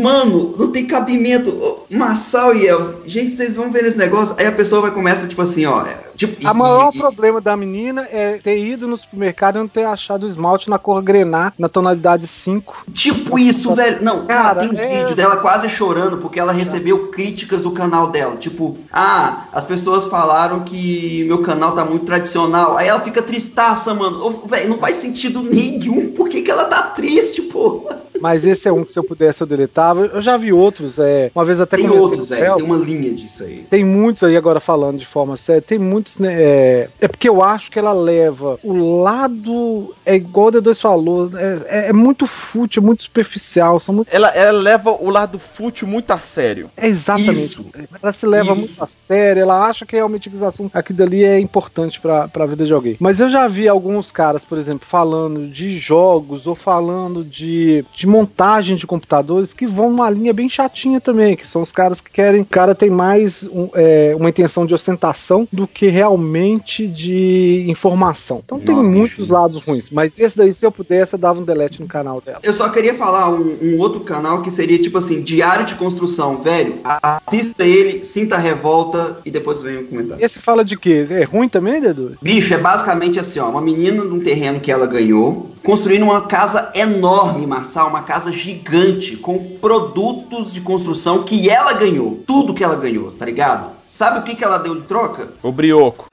Mano, 0.00 0.54
não 0.56 0.70
tem 0.70 0.86
cabimento. 0.86 1.80
Massal 1.92 2.54
e 2.54 2.66
Els, 2.66 2.94
gente, 3.06 3.32
vocês 3.32 3.56
vão 3.56 3.70
ver 3.70 3.84
esse 3.84 3.98
negócio. 3.98 4.34
Aí 4.38 4.46
a 4.46 4.52
pessoa 4.52 4.82
vai 4.82 4.90
começar, 4.90 5.28
tipo 5.28 5.42
assim, 5.42 5.66
ó. 5.66 5.84
Tipo, 6.20 6.46
a 6.46 6.52
maior 6.52 6.92
e, 6.94 6.98
problema 6.98 7.40
da 7.40 7.56
menina 7.56 8.06
é 8.12 8.36
ter 8.36 8.58
ido 8.58 8.86
no 8.86 8.96
supermercado 8.96 9.56
e 9.56 9.58
não 9.60 9.68
ter 9.68 9.84
achado 9.84 10.24
o 10.24 10.26
esmalte 10.26 10.68
na 10.68 10.78
cor 10.78 11.02
grená, 11.02 11.50
na 11.58 11.66
tonalidade 11.66 12.26
5. 12.26 12.84
Tipo 12.92 13.38
isso, 13.38 13.74
velho. 13.74 14.02
Não, 14.02 14.26
cara, 14.26 14.60
tem 14.60 14.68
uns 14.68 14.78
é... 14.78 14.98
vídeos 14.98 15.16
dela 15.16 15.38
quase 15.38 15.68
chorando 15.70 16.18
porque 16.18 16.38
ela 16.38 16.52
recebeu 16.52 17.08
críticas 17.08 17.62
do 17.62 17.70
canal 17.70 18.10
dela. 18.10 18.36
Tipo, 18.36 18.76
ah, 18.92 19.46
as 19.50 19.64
pessoas 19.64 20.08
falaram 20.08 20.60
que 20.60 21.24
meu 21.24 21.38
canal 21.38 21.72
tá 21.72 21.86
muito 21.86 22.04
tradicional. 22.04 22.76
Aí 22.76 22.88
ela 22.88 23.00
fica 23.00 23.22
tristaça, 23.22 23.94
mano. 23.94 24.42
Velho, 24.46 24.68
não 24.68 24.76
faz 24.78 24.96
sentido 24.96 25.42
nenhum. 25.42 26.12
Por 26.12 26.28
que, 26.28 26.42
que 26.42 26.50
ela 26.50 26.64
tá 26.66 26.82
triste, 26.82 27.40
pô? 27.40 27.88
Mas 28.20 28.44
esse 28.44 28.68
é 28.68 28.72
um 28.72 28.84
que 28.84 28.92
se 28.92 28.98
eu 28.98 29.04
pudesse 29.04 29.40
eu 29.40 29.46
deletava. 29.46 30.06
Eu 30.06 30.22
já 30.22 30.36
vi 30.36 30.52
outros, 30.52 30.98
é, 30.98 31.30
uma 31.34 31.44
vez 31.44 31.60
até 31.60 31.76
Tem 31.76 31.88
outros, 31.88 32.28
velho, 32.28 32.56
tem 32.56 32.64
uma 32.64 32.76
linha 32.76 33.12
disso 33.12 33.42
aí. 33.42 33.66
Tem 33.68 33.84
muitos 33.84 34.22
aí 34.22 34.36
agora 34.36 34.60
falando 34.60 34.98
de 34.98 35.06
forma 35.06 35.36
séria, 35.36 35.62
tem 35.62 35.78
muitos, 35.78 36.18
né? 36.18 36.34
É, 36.40 36.88
é 37.00 37.08
porque 37.08 37.28
eu 37.28 37.42
acho 37.42 37.70
que 37.70 37.78
ela 37.78 37.92
leva 37.92 38.58
o 38.62 39.02
lado. 39.02 39.94
É 40.04 40.14
igual 40.14 40.48
o 40.48 40.52
D2 40.52 40.80
falou, 40.80 41.30
é, 41.36 41.60
é, 41.66 41.88
é 41.88 41.92
muito 41.92 42.26
fútil, 42.26 42.82
é 42.82 42.86
muito 42.86 43.04
superficial. 43.04 43.80
São 43.80 43.94
muito... 43.94 44.08
Ela, 44.12 44.28
ela 44.28 44.58
leva 44.58 44.90
o 44.90 45.10
lado 45.10 45.38
fútil 45.38 45.86
muito 45.86 46.10
a 46.10 46.18
sério. 46.18 46.70
É 46.76 46.86
exatamente. 46.86 47.40
Isso. 47.40 47.70
Ela 48.02 48.12
se 48.12 48.26
leva 48.26 48.52
Isso. 48.52 48.60
muito 48.60 48.84
a 48.84 48.86
sério, 48.86 49.42
ela 49.42 49.66
acha 49.66 49.86
que 49.86 49.96
realmente 49.96 50.30
aquilo 50.72 50.98
dali 50.98 51.24
é 51.24 51.38
importante 51.38 52.00
pra, 52.00 52.28
pra 52.28 52.46
vida 52.46 52.64
de 52.64 52.72
alguém. 52.72 52.96
Mas 52.98 53.20
eu 53.20 53.28
já 53.28 53.48
vi 53.48 53.68
alguns 53.68 54.12
caras, 54.12 54.44
por 54.44 54.58
exemplo, 54.58 54.86
falando 54.86 55.48
de 55.48 55.78
jogos 55.78 56.46
ou 56.46 56.54
falando 56.54 57.24
de, 57.24 57.84
de 57.94 58.06
montagem 58.10 58.76
de 58.76 58.86
computadores 58.86 59.54
que 59.54 59.66
vão 59.66 59.90
numa 59.90 60.10
linha 60.10 60.32
bem 60.32 60.48
chatinha 60.48 61.00
também, 61.00 61.36
que 61.36 61.46
são 61.46 61.62
os 61.62 61.72
caras 61.72 62.00
que 62.00 62.10
querem. 62.10 62.42
O 62.42 62.46
cara 62.46 62.74
tem 62.74 62.90
mais 62.90 63.44
um, 63.44 63.68
é, 63.74 64.14
uma 64.16 64.28
intenção 64.28 64.66
de 64.66 64.74
ostentação 64.74 65.46
do 65.52 65.66
que 65.66 65.88
realmente 65.88 66.86
de 66.86 67.64
informação. 67.68 68.42
Então 68.44 68.58
tem 68.58 68.74
muitos 68.74 69.28
lados 69.28 69.62
ruins, 69.62 69.90
mas 69.90 70.18
esse 70.18 70.36
daí, 70.36 70.52
se 70.52 70.66
eu 70.66 70.72
pudesse, 70.72 71.14
eu 71.14 71.18
dava 71.18 71.40
um 71.40 71.44
delete 71.44 71.80
no 71.80 71.88
canal 71.88 72.20
dela. 72.20 72.40
Eu 72.42 72.52
só 72.52 72.68
queria 72.68 72.94
falar 72.94 73.30
um, 73.30 73.56
um 73.62 73.78
outro 73.78 74.00
canal 74.00 74.42
que 74.42 74.50
seria 74.50 74.78
tipo 74.78 74.98
assim, 74.98 75.22
Diário 75.22 75.64
de 75.64 75.74
Construção, 75.74 76.42
velho. 76.42 76.74
Assista 76.84 77.64
ele, 77.64 78.04
sinta 78.04 78.36
a 78.36 78.38
revolta 78.38 79.18
e 79.24 79.30
depois 79.30 79.62
venha 79.62 79.82
comentar. 79.82 80.20
Esse 80.20 80.40
fala 80.40 80.64
de 80.64 80.76
quê? 80.76 81.06
É 81.10 81.24
ruim 81.24 81.48
também, 81.48 81.80
Dedu? 81.80 82.16
Bicho, 82.20 82.52
é 82.54 82.58
basicamente 82.58 83.18
assim, 83.18 83.38
ó, 83.38 83.48
uma 83.48 83.60
menina 83.60 84.04
num 84.04 84.20
terreno 84.20 84.60
que 84.60 84.70
ela 84.70 84.86
ganhou, 84.86 85.49
construindo 85.64 86.02
uma 86.02 86.22
casa 86.22 86.70
enorme, 86.74 87.46
Marçal, 87.46 87.88
uma 87.88 88.02
casa 88.02 88.32
gigante, 88.32 89.16
com 89.16 89.56
produtos 89.60 90.52
de 90.52 90.60
construção 90.60 91.22
que 91.22 91.48
ela 91.48 91.72
ganhou. 91.72 92.22
Tudo 92.26 92.54
que 92.54 92.64
ela 92.64 92.76
ganhou, 92.76 93.12
tá 93.12 93.24
ligado? 93.24 93.72
Sabe 93.86 94.20
o 94.20 94.22
que, 94.22 94.34
que 94.34 94.44
ela 94.44 94.58
deu 94.58 94.74
de 94.74 94.82
troca? 94.82 95.28
O 95.42 95.52
brioco. 95.52 96.06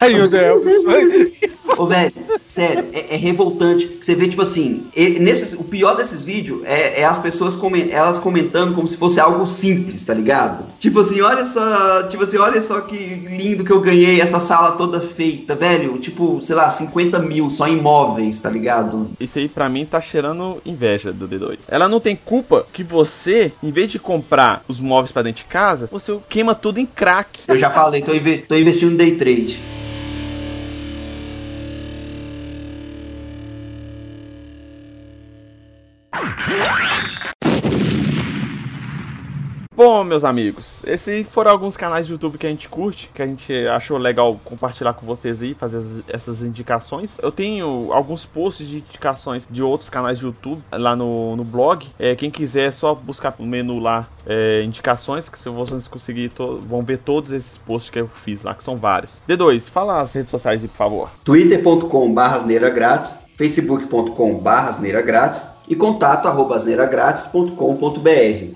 Ai, 0.00 0.14
meu 0.14 0.28
Deus. 0.28 0.62
Ô, 1.76 1.84
velho, 1.86 2.12
sério, 2.46 2.86
é, 2.92 3.14
é, 3.14 3.16
revoltante. 3.16 3.98
Você 4.00 4.14
vê, 4.14 4.28
tipo 4.28 4.42
assim, 4.42 4.86
nesses, 4.94 5.54
o 5.54 5.64
pior 5.64 5.96
desses 5.96 6.22
vídeos 6.22 6.62
é, 6.64 7.00
é 7.00 7.04
as 7.04 7.18
pessoas 7.18 7.56
coment, 7.56 7.88
elas 7.90 8.20
comentando 8.20 8.76
como 8.76 8.86
se 8.86 8.96
fosse 8.96 9.18
algo 9.18 9.44
simples, 9.44 10.04
tá 10.04 10.14
ligado? 10.14 10.66
Tipo 10.78 11.00
assim, 11.00 11.20
olha 11.20 11.44
só, 11.44 12.04
tipo 12.04 12.22
assim, 12.22 12.36
olha 12.36 12.60
só 12.60 12.80
que 12.82 12.96
lindo 12.96 13.64
que 13.64 13.72
eu 13.72 13.80
ganhei 13.80 14.20
essa 14.20 14.38
sala 14.38 14.72
toda 14.72 15.00
feita, 15.00 15.56
velho. 15.56 15.98
Tipo, 15.98 16.40
sei 16.42 16.54
lá, 16.54 16.70
50 16.70 17.18
mil 17.18 17.50
só 17.50 17.66
imóveis, 17.66 18.38
tá 18.38 18.48
ligado? 18.48 19.10
Isso 19.18 19.40
aí 19.40 19.48
pra 19.48 19.68
mim 19.68 19.84
tá 19.84 20.00
cheirando 20.00 20.62
inveja 20.64 21.12
do 21.12 21.28
D2. 21.28 21.58
Ela 21.66 21.88
não 21.88 21.98
tem 21.98 22.14
culpa 22.14 22.64
que 22.72 22.84
você, 22.84 23.50
em 23.60 23.72
vez 23.72 23.90
de 23.90 23.98
comprar 23.98 24.62
os 24.68 24.78
móveis 24.78 25.10
para 25.10 25.22
dentro 25.22 25.42
de 25.42 25.50
casa, 25.50 25.88
você 25.90 26.16
queima 26.28 26.54
tudo 26.54 26.78
em 26.78 26.86
crack. 26.86 27.40
Eu 27.48 27.58
já 27.58 27.68
falei, 27.68 28.00
tô, 28.00 28.14
inve 28.14 28.38
tô 28.38 28.54
investindo 28.54 28.92
em 28.92 28.96
day 28.96 29.16
trade. 29.16 29.77
Bom, 39.98 40.04
meus 40.04 40.22
amigos, 40.22 40.80
esses 40.86 41.26
foram 41.28 41.50
alguns 41.50 41.76
canais 41.76 42.06
de 42.06 42.12
YouTube 42.12 42.38
que 42.38 42.46
a 42.46 42.50
gente 42.50 42.68
curte, 42.68 43.10
que 43.12 43.20
a 43.20 43.26
gente 43.26 43.52
achou 43.66 43.98
legal 43.98 44.40
compartilhar 44.44 44.92
com 44.92 45.04
vocês 45.04 45.42
aí, 45.42 45.54
fazer 45.54 45.82
essas 46.06 46.40
indicações. 46.40 47.18
Eu 47.20 47.32
tenho 47.32 47.92
alguns 47.92 48.24
posts 48.24 48.68
de 48.68 48.76
indicações 48.76 49.44
de 49.50 49.60
outros 49.60 49.90
canais 49.90 50.20
de 50.20 50.26
YouTube 50.26 50.62
lá 50.70 50.94
no, 50.94 51.34
no 51.34 51.42
blog. 51.42 51.84
É, 51.98 52.14
quem 52.14 52.30
quiser, 52.30 52.68
é 52.68 52.70
só 52.70 52.94
buscar 52.94 53.34
no 53.40 53.44
menu 53.44 53.80
lá 53.80 54.06
é, 54.24 54.62
indicações, 54.62 55.28
que 55.28 55.36
se 55.36 55.48
vocês 55.48 55.88
conseguirem, 55.88 56.30
vão 56.68 56.84
ver 56.84 56.98
todos 56.98 57.32
esses 57.32 57.58
posts 57.58 57.90
que 57.90 57.98
eu 57.98 58.06
fiz 58.06 58.44
lá, 58.44 58.54
que 58.54 58.62
são 58.62 58.76
vários. 58.76 59.20
D2, 59.28 59.68
fala 59.68 60.00
as 60.00 60.12
redes 60.12 60.30
sociais 60.30 60.62
aí, 60.62 60.68
por 60.68 60.76
favor. 60.76 61.10
twitter.com.br 61.24 62.70
grátis, 62.72 63.18
facebook.com.br 63.36 65.02
grátis 65.04 65.57
e 65.68 65.76
contato 65.76 66.26
arroba. 66.26 66.58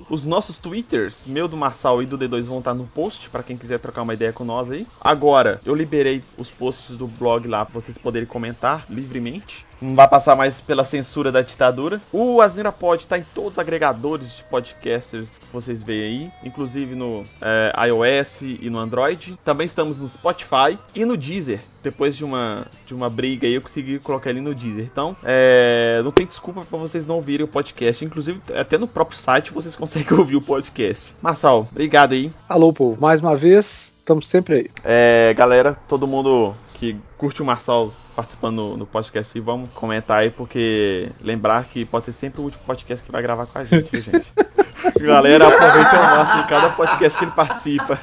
Os 0.09 0.25
nossos 0.25 0.59
twitters, 0.59 1.25
meu 1.27 1.47
do 1.47 1.57
Marçal 1.57 2.03
e 2.03 2.07
do 2.07 2.19
D2 2.19 2.45
vão 2.45 2.59
estar 2.59 2.75
no 2.75 2.85
post 2.85 3.29
para 3.29 3.43
quem 3.43 3.57
quiser 3.57 3.79
trocar 3.79 4.03
uma 4.03 4.15
ideia 4.15 4.33
com 4.33 4.45
nós 4.45 4.71
aí. 4.71 4.87
Agora, 5.01 5.61
eu 5.65 5.75
liberei 5.75 6.23
os 6.39 6.51
posts 6.51 6.97
do 6.97 7.07
blog 7.07 7.47
lá 7.47 7.65
para 7.65 7.75
vocês 7.75 7.99
poderem 7.99 8.27
comentar 8.27 8.87
livremente. 8.89 9.67
Não 9.83 9.97
vai 9.97 10.07
passar 10.07 10.37
mais 10.37 10.61
pela 10.61 10.85
censura 10.85 11.33
da 11.33 11.43
ditadura. 11.43 12.01
O 12.13 12.41
Asneira 12.41 12.71
Pod 12.71 13.03
está 13.03 13.19
em 13.19 13.27
todos 13.35 13.53
os 13.53 13.59
agregadores 13.59 14.37
de 14.37 14.45
podcasters 14.45 15.29
que 15.39 15.47
vocês 15.53 15.83
veem 15.83 16.03
aí, 16.03 16.33
inclusive 16.45 16.95
no 16.95 17.25
é, 17.41 17.73
iOS 17.89 18.43
e 18.43 18.71
no 18.71 18.79
Android. 18.79 19.37
Também 19.45 19.67
estamos 19.67 19.99
no 19.99 20.09
Spotify 20.09 20.79
e 20.95 21.05
no 21.05 21.17
Deezer 21.17 21.61
depois 21.83 22.17
de 22.17 22.25
uma, 22.25 22.67
de 22.87 22.95
uma 22.95 23.11
briga 23.11 23.47
aí, 23.47 23.55
eu 23.55 23.61
consegui 23.61 23.99
colocar 23.99 24.31
ele 24.31 24.41
no 24.41 24.55
Deezer. 24.55 24.85
Então, 24.85 25.17
é, 25.23 26.01
não 26.05 26.13
tem 26.13 26.27
desculpa 26.27 26.65
para 26.65 26.79
vocês 26.79 27.07
não 27.07 27.17
ouvirem 27.17 27.45
o 27.45 27.49
podcast. 27.49 28.05
Inclusive, 28.05 28.41
até 28.55 28.79
no 28.79 28.87
próprio 28.87 29.19
site 29.19 29.53
vocês 29.53 29.75
conseguem 29.77 30.17
ouvir 30.17 30.37
o 30.37 30.41
podcast. 30.41 31.15
Marçal, 31.21 31.67
obrigado 31.71 32.13
aí. 32.13 32.31
Alô, 32.49 32.73
povo. 32.73 33.01
Mais 33.01 33.21
uma 33.21 33.35
vez, 33.35 33.93
estamos 33.99 34.29
sempre 34.29 34.55
aí. 34.55 34.71
É, 34.85 35.35
galera, 35.37 35.77
todo 35.89 36.07
mundo 36.07 36.55
que 36.75 36.97
curte 37.19 37.43
o 37.43 37.45
Marçal 37.45 37.93
participando 38.15 38.57
no, 38.57 38.77
no 38.77 38.87
podcast 38.87 39.37
e 39.37 39.41
vamos 39.41 39.71
comentar 39.75 40.19
aí, 40.19 40.31
porque 40.31 41.11
lembrar 41.21 41.65
que 41.65 41.85
pode 41.85 42.07
ser 42.07 42.13
sempre 42.13 42.41
o 42.41 42.45
último 42.45 42.63
podcast 42.65 43.05
que 43.05 43.13
vai 43.13 43.23
gravar 43.23 43.47
com 43.47 43.59
a 43.59 43.65
gente, 43.65 43.89
viu, 43.91 44.03
gente? 44.03 44.33
Galera, 45.01 45.47
aproveita 45.47 45.97
o 45.97 46.03
máximo 46.03 46.47
cada 46.49 46.71
podcast 46.71 47.19
que 47.19 47.25
ele 47.25 47.33
participa. 47.33 47.99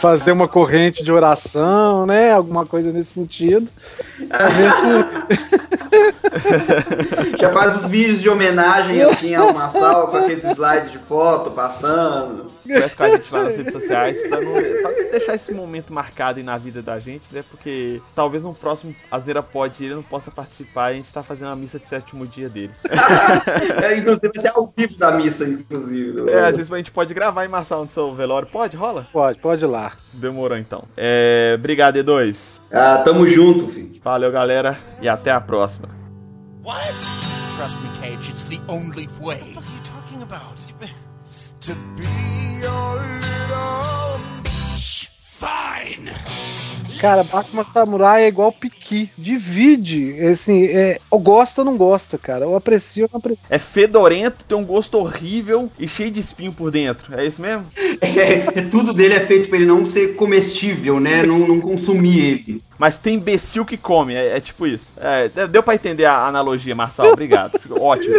Fazer 0.00 0.32
uma 0.32 0.48
corrente 0.48 1.02
de 1.02 1.12
oração, 1.12 2.06
né? 2.06 2.32
Alguma 2.32 2.66
coisa 2.66 2.92
nesse 2.92 3.12
sentido. 3.12 3.68
Já 7.38 7.52
faz 7.52 7.76
os 7.76 7.86
vídeos 7.86 8.20
de 8.20 8.28
homenagem 8.28 9.02
assim 9.02 9.34
ao 9.34 9.52
Massal 9.52 10.08
com 10.08 10.16
aqueles 10.16 10.44
slides 10.44 10.92
de 10.92 10.98
foto 10.98 11.50
passando. 11.50 12.46
Conversa 12.62 12.96
com 12.96 13.02
a 13.02 13.10
gente 13.10 13.32
lá 13.32 13.44
nas 13.44 13.56
redes 13.56 13.72
sociais 13.72 14.20
pra, 14.22 14.40
não, 14.40 14.52
pra 14.52 14.92
deixar 15.10 15.34
esse 15.34 15.52
momento 15.52 15.92
marcado 15.92 16.38
aí 16.38 16.44
na 16.44 16.56
vida 16.56 16.80
da 16.80 16.98
gente, 16.98 17.24
né? 17.32 17.44
Porque 17.50 18.00
talvez 18.14 18.44
no 18.44 18.54
próximo 18.54 18.94
Azeira 19.10 19.42
Pode 19.42 19.84
ele 19.84 19.94
não 19.94 20.02
possa 20.02 20.30
participar. 20.30 20.86
A 20.86 20.92
gente 20.92 21.12
tá 21.12 21.22
fazendo 21.22 21.50
a 21.50 21.56
missa 21.56 21.78
de 21.78 21.86
sétimo 21.86 22.26
dia 22.26 22.48
dele. 22.48 22.72
é, 23.82 23.96
inclusive, 23.96 24.28
vai 24.28 24.42
ser 24.42 24.48
ao 24.48 24.72
vivo 24.76 24.96
da 24.96 25.12
missa, 25.12 25.44
inclusive. 25.44 26.30
É, 26.30 26.40
às 26.40 26.56
vezes 26.56 26.72
a 26.72 26.76
gente 26.76 26.90
pode 26.90 27.12
gravar 27.12 27.44
em 27.44 27.48
Marçal 27.48 27.82
no 27.82 27.88
seu 27.88 28.12
velório. 28.12 28.48
Pode? 28.48 28.76
Rola? 28.76 29.06
Pode, 29.12 29.38
pode 29.38 29.64
ir 29.64 29.68
lá. 29.68 29.92
Demorou 30.12 30.56
então. 30.56 30.84
É, 30.96 31.54
obrigado, 31.58 31.96
E2. 31.96 32.60
Ah, 32.72 33.02
tamo 33.04 33.26
junto, 33.26 33.68
filho. 33.68 34.00
Valeu, 34.02 34.32
galera, 34.32 34.76
e 35.00 35.08
até 35.08 35.30
a 35.30 35.40
próxima. 35.40 36.03
What? 36.64 36.94
Trust 37.56 37.76
me, 37.82 37.90
Cage, 38.00 38.30
it's 38.30 38.42
the 38.44 38.58
only 38.68 39.06
way. 39.20 39.36
What 39.36 39.40
the 39.40 39.52
fuck 39.52 39.64
are 39.64 39.74
you 39.74 39.82
talking 39.84 40.22
about? 40.22 40.56
To 41.60 41.74
be 41.94 42.04
your 42.62 42.94
little 42.94 44.18
bitch. 44.42 45.08
fine. 45.20 46.53
Cara, 47.04 47.22
Batman 47.22 47.64
Samurai 47.64 48.24
é 48.24 48.28
igual 48.28 48.50
Piqui. 48.50 49.10
Divide. 49.18 50.18
Assim, 50.26 50.64
é, 50.64 50.98
ou 51.10 51.18
gosta 51.18 51.60
ou 51.60 51.64
não 51.66 51.76
gosta, 51.76 52.16
cara. 52.16 52.46
Eu 52.46 52.56
aprecio 52.56 53.04
ou 53.04 53.10
não 53.12 53.18
aprecio. 53.18 53.44
É 53.50 53.58
fedorento, 53.58 54.42
tem 54.46 54.56
um 54.56 54.64
gosto 54.64 54.96
horrível 54.96 55.70
e 55.78 55.86
cheio 55.86 56.10
de 56.10 56.20
espinho 56.20 56.50
por 56.50 56.70
dentro. 56.70 57.14
É 57.14 57.26
isso 57.26 57.42
mesmo? 57.42 57.66
É, 58.00 58.62
tudo 58.70 58.94
dele 58.94 59.14
é 59.14 59.20
feito 59.20 59.50
pra 59.50 59.58
ele 59.58 59.66
não 59.66 59.84
ser 59.84 60.14
comestível, 60.14 60.98
né? 60.98 61.22
Não, 61.24 61.40
não 61.40 61.60
consumir 61.60 62.18
ele. 62.20 62.62
Mas 62.78 62.96
tem 62.96 63.16
imbecil 63.16 63.64
que 63.64 63.76
come, 63.76 64.14
é, 64.14 64.36
é 64.36 64.40
tipo 64.40 64.66
isso. 64.66 64.86
É, 64.96 65.28
deu 65.46 65.62
para 65.62 65.74
entender 65.74 66.06
a 66.06 66.26
analogia, 66.26 66.74
Marçal. 66.74 67.12
Obrigado. 67.12 67.60
Ótimo. 67.78 68.14